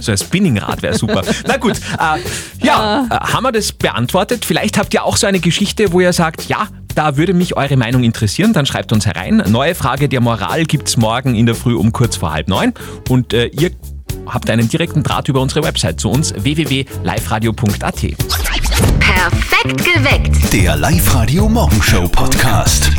So 0.00 0.12
ein 0.12 0.18
Spinningrad 0.18 0.82
wäre 0.82 0.96
super. 0.96 1.22
Na 1.46 1.56
gut, 1.56 1.76
äh, 1.76 2.64
ja, 2.64 3.06
äh, 3.10 3.14
haben 3.14 3.42
wir 3.42 3.52
das 3.52 3.72
beantwortet? 3.72 4.44
Vielleicht 4.44 4.78
habt 4.78 4.94
ihr 4.94 5.04
auch 5.04 5.16
so 5.16 5.26
eine 5.26 5.40
Geschichte, 5.40 5.92
wo 5.92 6.00
ihr 6.00 6.12
sagt, 6.12 6.48
ja, 6.48 6.68
da 6.94 7.16
würde 7.16 7.34
mich 7.34 7.56
eure 7.56 7.76
Meinung 7.76 8.02
interessieren, 8.02 8.52
dann 8.52 8.66
schreibt 8.66 8.92
uns 8.92 9.06
herein. 9.06 9.42
Neue 9.48 9.74
Frage 9.74 10.08
der 10.08 10.20
Moral 10.20 10.64
gibt's 10.64 10.96
morgen 10.96 11.34
in 11.34 11.46
der 11.46 11.54
Früh 11.54 11.74
um 11.74 11.92
kurz 11.92 12.16
vor 12.16 12.32
halb 12.32 12.48
neun. 12.48 12.72
Und 13.08 13.32
äh, 13.32 13.46
ihr 13.46 13.72
habt 14.30 14.50
einen 14.50 14.68
direkten 14.68 15.02
Draht 15.02 15.28
über 15.28 15.40
unsere 15.40 15.62
Website 15.64 16.00
zu 16.00 16.10
uns 16.10 16.32
www.liveradio.at. 16.36 18.06
Perfekt 19.00 19.84
geweckt. 19.84 20.52
Der 20.52 20.76
Live-Radio 20.76 21.48
Morgenshow 21.48 22.08
Podcast. 22.08 22.90